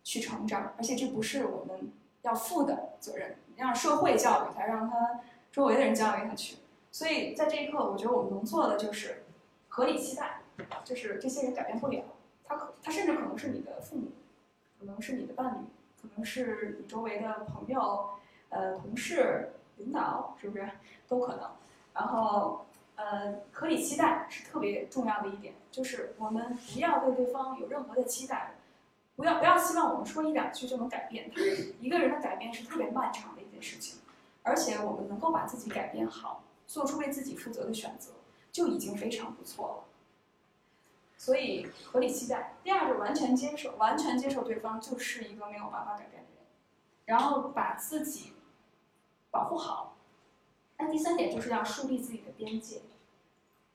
[0.03, 1.93] 去成长，而且这不是我们。
[2.23, 6.57] 要负的责任，让社会教育他，让他周围的人教育他去。
[6.91, 9.23] 所以在这一刻，我觉得我们能做的就是
[9.67, 10.41] 合理期待，
[10.83, 12.03] 就是这些人改变不了，
[12.45, 14.11] 他可他甚至可能是你的父母，
[14.79, 15.57] 可能是你的伴侣，
[16.01, 18.09] 可能是你周围的朋友、
[18.49, 20.69] 呃同事、领导，是不是
[21.07, 21.51] 都可能？
[21.93, 22.65] 然后
[22.95, 28.55] 呃，合理期待是特别重要的一点，就是我们不要对对方有任何的期待。
[29.19, 31.41] 不要不要希望我们说一两句就能改变他。
[31.81, 33.99] 一个人的改变是特别漫长的一件事情，
[34.43, 38.13] 而且我们能够把自己改变好，做出为自己负责的选择，
[38.49, 39.83] 就已经非常不错了。
[41.17, 42.55] 所以合理期待。
[42.63, 46.45] 第二个，完全接受，完全接受对方就是一个没有办法改变的人，
[47.03, 48.31] 然后把自己
[49.29, 49.97] 保护好，
[50.77, 52.83] 那第三点就是要树立自己的边界。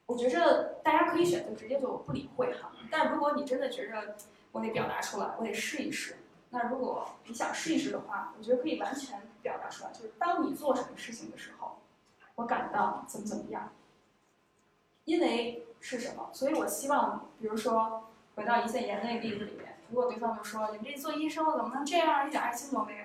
[0.07, 4.17] 我觉着大家可以选择直接就不理会哈，但如果你真的觉着
[4.55, 6.17] 我得表达出来，我得试一试，
[6.51, 11.79] 那如果你想试一试的话，我觉得可以完全表达出来，就是当你做什么事情的时候，
[12.37, 13.73] 我感到怎么怎么样，
[15.07, 18.05] 因为是什么，所以我希望，比如说
[18.37, 23.05] 回到一线言那个例子里面，如果对方就说你们这做医生的怎么能这样，一点爱心都没有，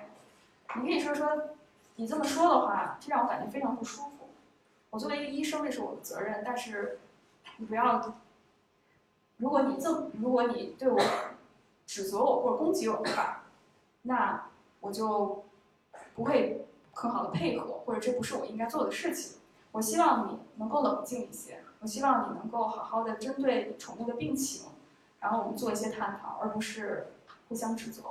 [0.80, 1.48] 你可以说说，
[1.96, 4.28] 你这么说的话，这让我感觉非常不舒服。
[4.90, 7.00] 我作为一个医生，这是我的责任，但是
[7.56, 8.14] 你不要，
[9.38, 11.00] 如果你这么，如果你对我
[11.90, 13.42] 指责我或者攻击我的话，
[14.02, 15.44] 那我就
[16.14, 19.40] 不会很好的配合，或者这不是我应该做的事情。
[19.72, 24.70] 我希望你能够冷静一些，我希望你能够好好的针对宠物的病情，
[25.18, 27.08] 然后我们做一些探讨，而不是
[27.48, 28.02] 互相指责。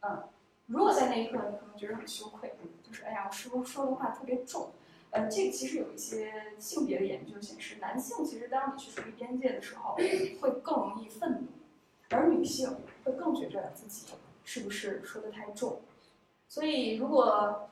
[0.00, 0.22] 嗯，
[0.68, 4.70] 如果在那一刻你可能觉得很羞愧，就是哎呀，我是不是说的话特别重？
[5.10, 11.46] 呃，这个其实有一些性别的研究显示，男性其实当你去处理边界的时候，会更容易愤怒，
[12.10, 14.06] 而女性会更觉着自己
[14.44, 15.80] 是不是说的太重。
[16.48, 17.68] 所以，如果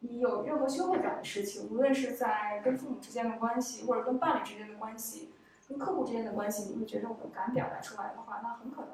[0.00, 5.32] 你有任何羞愧感的事情，无论是在跟父母之间的关系，或者跟伴侣之间的关系，
[5.68, 8.90] 跟客户之间的关系，你会觉得我们敢表达出来的话，那很可能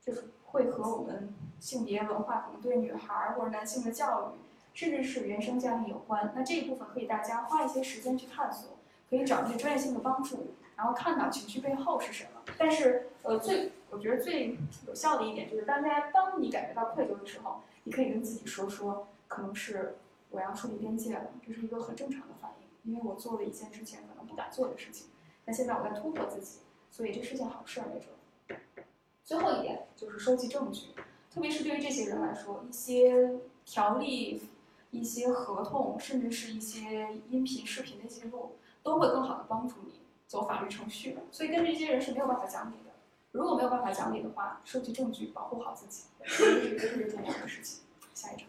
[0.00, 4.40] 就是会和我们性别文化可能对女孩或者男性的教育。
[4.74, 8.78] 甚至是原生家庭有关，那这一部分可以大家花一些时间去探索，
[9.10, 12.40] 可以找一些专业性的帮助，然后看到情绪背后是什么。
[12.56, 19.96] 但是，呃，最我觉得最有效的一点就是，当大家当你感觉到愧疚的时候，你可以跟自己说说，可能是
[20.30, 25.08] 我要树立边界了，这是一个很正常的反应，因为我做了一件之前可能不敢做的事情，
[25.44, 28.58] 但现在我在突破自己，所以这是件好事儿没准。
[29.22, 30.88] 最后一点就是收集证据，
[31.30, 33.32] 特别是对于这些人来说，一些
[33.64, 34.42] 条例。
[34.94, 39.94] 一些合同，甚至是一些音频、视频的记录，都会更好的帮助你
[40.26, 41.16] 走法律程序。
[41.30, 42.74] 所以跟这些人是没有办法讲理。
[43.32, 47.80] 如果没有办法讲理的话，收集证据，保护好自己，这是一个特别重要的事情。
[48.14, 48.46] 下一张。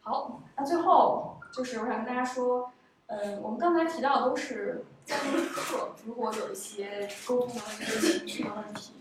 [0.00, 2.72] 好，那最后就是我想跟大家说，
[3.06, 8.92] 呃，我们刚才提到的都是在那一刻，如果有一些沟通的问题、情绪的问题，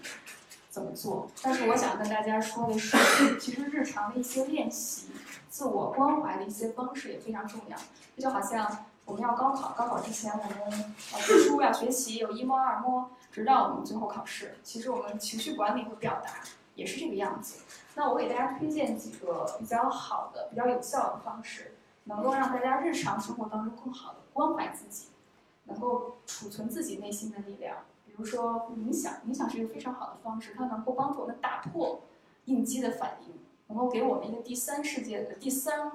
[0.72, 1.30] 怎么做？
[1.44, 5.08] 但是我想跟大家说的是，其实日常的一些练习。
[5.50, 7.78] 自我关怀的一些方式也非常重要，
[8.16, 14.56] 这就好像我们要高考，高考之前我们要读书要学习，有一摸二摸，直到我们最后考试。
[14.62, 16.44] 其实我们情绪管理和表达
[16.76, 17.64] 也是这个样子。
[17.96, 25.08] 那我给大家推荐几个比较好的、比较有效的方式，能够让大家日常生活当中更好的关怀自己，
[25.64, 27.78] 能够储存自己内心的力量。
[28.06, 32.02] 比如说冥想，冥想是一个非常好的方式，它能够帮助我们打破
[32.46, 33.34] 应激的反应。
[33.70, 35.92] 能够给我们一个第三世界的第三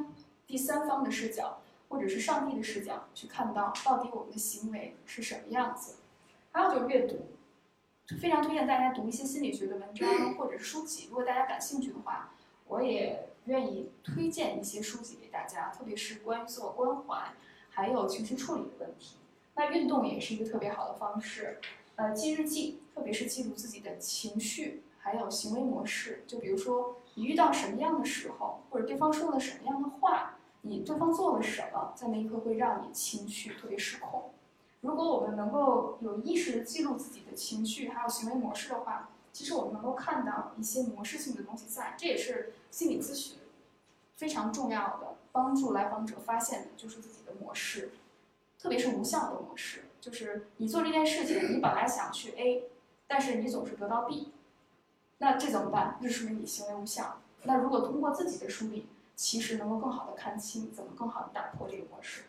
[0.47, 1.59] 第三方的视角，
[1.95, 5.99] 或者是上帝的视角，去看到到底我们的行为是什么样子。
[6.51, 7.28] 还有就是阅读，
[8.20, 11.07] 非常推荐大家读一些心理学的文章或者是书籍。
[11.09, 12.34] 如果大家感兴趣的话，
[12.66, 17.32] 我也愿意推荐一些书籍给大家，特别是关于自我关怀
[17.70, 19.18] 还有情绪处理的问题。
[19.55, 21.61] 那运动也是一个特别好的方式。
[21.95, 26.24] 呃，记日记，特别是记录自己的情绪还有行为模式。
[26.26, 26.97] 就比如说。
[27.16, 30.34] 你遇到什么样的时候，或者对方说了什么样的话，
[30.67, 34.31] 你对方做了什么，在那一刻会让你情绪特别失控。
[34.81, 41.95] 如果我们能够有意识的记录自己的情绪还有行为模式的话，其实我们能够看到一些模式性的东西在。
[41.99, 43.37] 这也是心理咨询
[44.17, 47.91] 非常重要的，帮助来访者发现的就是自己的模式，
[48.59, 52.65] 特别是无效的模式，就是你做这件事情，你本来想去 A，
[53.07, 54.33] 但是你总是得到 B。
[55.19, 55.99] 那这怎么办？
[56.03, 57.21] 这说明你行为无效。
[57.45, 58.87] 那如果通过自己的梳理，
[59.17, 62.25] 其实能够更好的看清怎么更好的打破这个模式。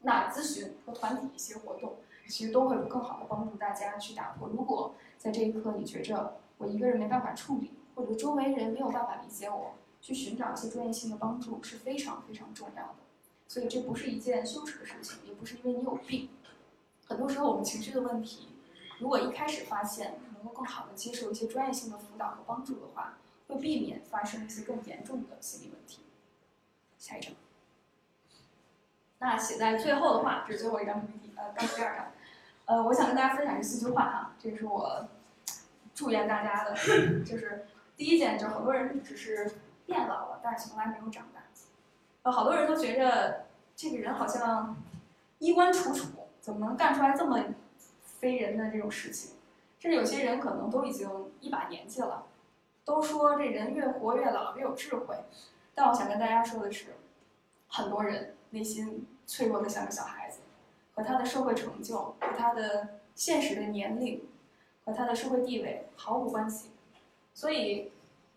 [0.00, 1.96] 那咨询和团体一些活动，
[2.28, 4.48] 其实都会有更好的帮助大家去打破。
[4.48, 12.94] 如果在这一刻你觉着我一个人没办法处理，或者周围人没有办法理解我，去寻找一些专业性的帮助是非常非常重要的。
[13.48, 16.28] 所以这不是一件羞耻的事情，也不是因为你有病。
[17.06, 18.48] 很多时候我们情绪的问题，
[18.98, 20.14] 如果一开始发现。
[20.44, 23.16] 能够更好的接受一些专业性的辅导和帮助的话，
[23.48, 26.00] 会避免发生一些更严重的心理问题。
[26.98, 27.32] 下一张。
[29.18, 32.12] 那写在最后的话，这是最后一张 PPT，呃，刚第二张。
[32.66, 35.06] 呃，我想跟大家分享这四句话哈，这是我
[35.94, 36.74] 祝愿大家的，
[37.24, 37.66] 就是
[37.96, 39.50] 第一件，就好多人只是
[39.86, 41.42] 变老了，但是从来没有长大。
[42.22, 44.76] 呃，好多人都觉着这个人好像
[45.38, 46.06] 衣冠楚楚，
[46.40, 47.44] 怎么能干出来这么
[48.02, 49.34] 非人的这种事情？
[49.78, 51.06] 甚至有些人可能都已经
[51.40, 52.26] 一把年纪了，
[52.84, 55.16] 都说这人越活越老，越有智慧。
[55.74, 56.94] 但我想跟大家说的是，
[57.68, 60.40] 很多人内心脆弱的像个小孩子，
[60.94, 64.28] 和他的社会成就、和他的现实的年龄、
[64.84, 66.70] 和他的社会地位毫无关系。
[67.32, 67.90] 所以，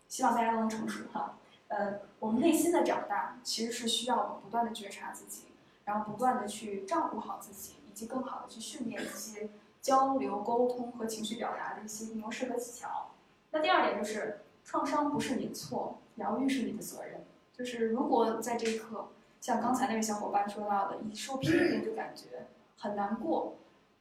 [0.08, 1.38] 希望大家都能成熟哈。
[1.68, 5.44] 呃，我们内心的长大其实是需要我们不断的觉察自己，
[5.84, 13.10] 然后不断的去照顾好自己，以及更好的去训练一些交流、沟通和情绪表达的一些模式和技巧。
[13.50, 17.24] 那第二点就是，创伤不是你的错，疗愈是你的责任。
[17.52, 19.08] 就是如果在这一刻，
[19.40, 22.46] 像刚才那位小伙伴说到的，一受批评就感觉
[22.76, 23.56] 很难过，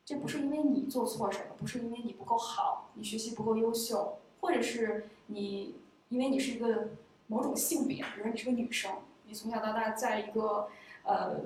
[0.05, 5.75] 这不是因为你做错什么，不是因为你不够好，你学习不够优秀，或者是你
[6.09, 6.89] 因为你是一个。
[7.29, 8.89] 某种性别，比如你是个女生，
[9.25, 10.69] 你从小到大在一个
[11.03, 11.41] 呃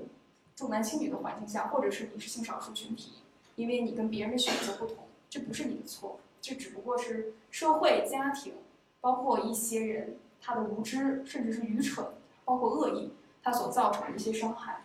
[0.56, 3.14] 重男轻女的环境下，或者是你是性少数群体，
[3.56, 4.98] 因为你跟别人的选择不同，
[5.28, 8.56] 这不是你的错，这只不过是社会、家庭，
[9.00, 12.06] 包括一些人他的无知，甚至是愚蠢，
[12.44, 13.14] 包括恶意，
[13.44, 14.84] 他所造成的一些伤害。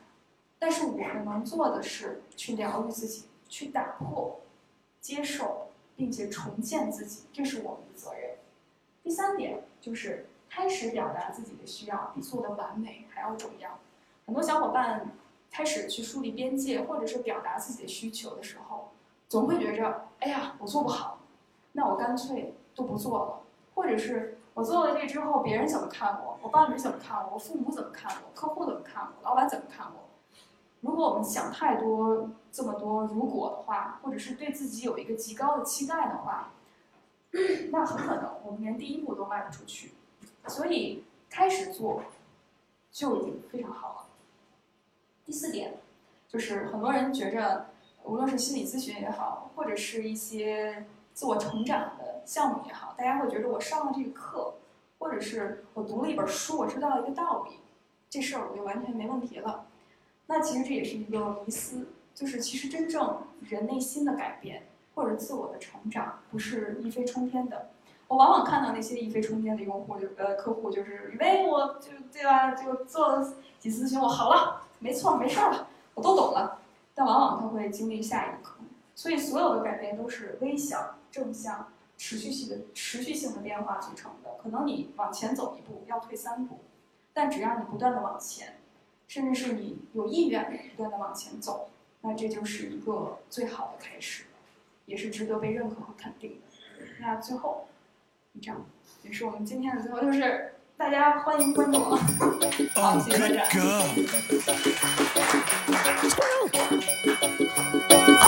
[0.59, 4.41] 但是我们能做的是去疗愈自己，去打破、
[5.01, 8.37] 接受，并且重建自己，这是我们的责任。
[9.03, 10.27] 第三点就是。
[10.49, 13.79] 开始表达自己的需要，比做的完美还要重要。
[14.25, 15.11] 很多小伙伴
[15.51, 18.93] 开始去树立边界，或者是表达自己的需求的时候，
[19.29, 21.16] 总会觉着，哎呀，我做不好，
[21.77, 23.41] 那我干脆都不做了。
[23.75, 26.39] 或者是我做了这之后，别人怎么看我？
[26.43, 27.35] 我伴侣怎么看我？
[27.35, 28.35] 我父母怎么看我？
[28.35, 29.23] 客户怎么看我？
[29.23, 30.09] 老板怎么看我？
[30.81, 36.53] 如果我们想太多这么多如果的话，或者是对自己有一个极高的期待的话，
[37.71, 39.93] 那很可能我们连第一步都迈不出去。
[40.47, 42.03] 所以开始做
[42.91, 44.07] 就已经非常好了。
[45.27, 45.75] 第四点
[46.29, 47.67] 就是很多人觉着，
[48.05, 50.87] 无论是心理咨询也好，或者是一些
[51.17, 54.53] 自我成长的项目也好，大家会觉得我上了这个课，
[54.99, 57.57] 或者是我读了一本书，我知道了一个道理，
[58.11, 59.65] 这事儿我就完全没问题了。
[60.27, 67.71] 那其实这也是一个迷思，就是其实真正人内心的改变或者自我的成长，不是一飞冲天的。
[68.09, 76.59] 我往往看到那些一飞冲天的用户，就呃客户，就是以为我就对吧，就做了几次咨询，我好了，没错，没事儿了，我都懂了。
[76.95, 84.35] 但往往他会经历下一个坑，所以所有的改变都是微小、正向、持续性的、持续性的变化组成的。
[84.43, 86.59] 可能你往前走一步，要退三步，
[87.15, 88.59] 但只要你不断的往前，
[89.09, 91.71] 甚至是你有意愿不断的往前走，
[92.03, 94.25] 那这就是一个最好的开始，
[94.85, 96.37] 也是值得被认可和肯定的。
[97.01, 97.67] 那最后。
[98.39, 98.67] 这样
[99.03, 101.97] 也是我们今天的最后，就是大家欢迎关注我，
[102.75, 103.59] 好，谢谢大家。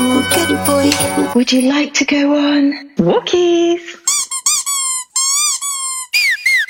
[0.01, 1.32] Oh, good boy.
[1.34, 3.80] Would you like to go on walkies?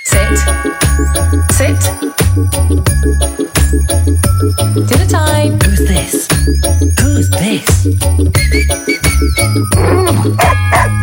[0.07, 0.39] Sit.
[1.53, 1.79] Sit.
[4.89, 5.59] Dinner time.
[5.61, 6.29] Who's this?
[7.01, 7.67] Who's this?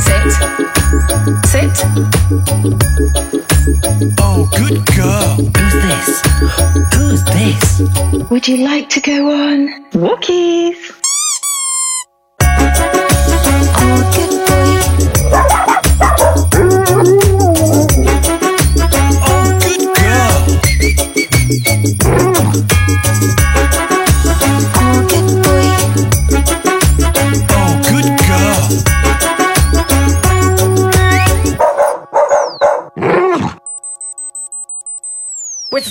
[0.01, 0.31] Sit.
[1.45, 1.75] Sit.
[4.19, 5.35] Oh, good girl.
[5.57, 6.21] Who's this?
[6.95, 8.29] Who's this?
[8.31, 11.04] Would you like to go on walkies?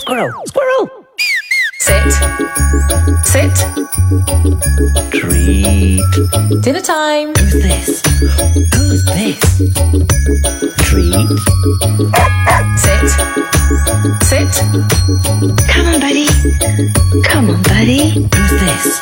[0.04, 0.32] Squirrel!
[0.46, 0.88] Squirrel!
[1.80, 2.12] Sit.
[3.24, 3.56] Sit.
[5.12, 6.00] Treat.
[6.62, 7.32] Dinner time.
[7.34, 8.02] Who's this?
[8.74, 10.73] Who's this?
[10.94, 11.10] three.
[12.76, 13.10] Sit.
[14.30, 14.52] Sit.
[15.68, 16.26] Come on, buddy.
[17.24, 18.10] Come on, buddy.
[18.10, 18.98] Who's this?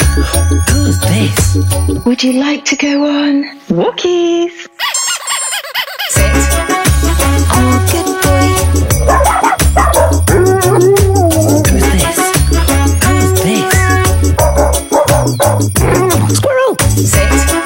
[0.71, 1.37] Who's this?
[2.07, 4.69] Would you like to go on walkies?
[6.17, 6.33] Sit.
[7.55, 8.49] Oh, good boy.
[11.69, 12.19] Who's this?
[13.05, 13.69] Who's this?
[16.37, 16.73] Squirrel.
[16.89, 17.62] Sit.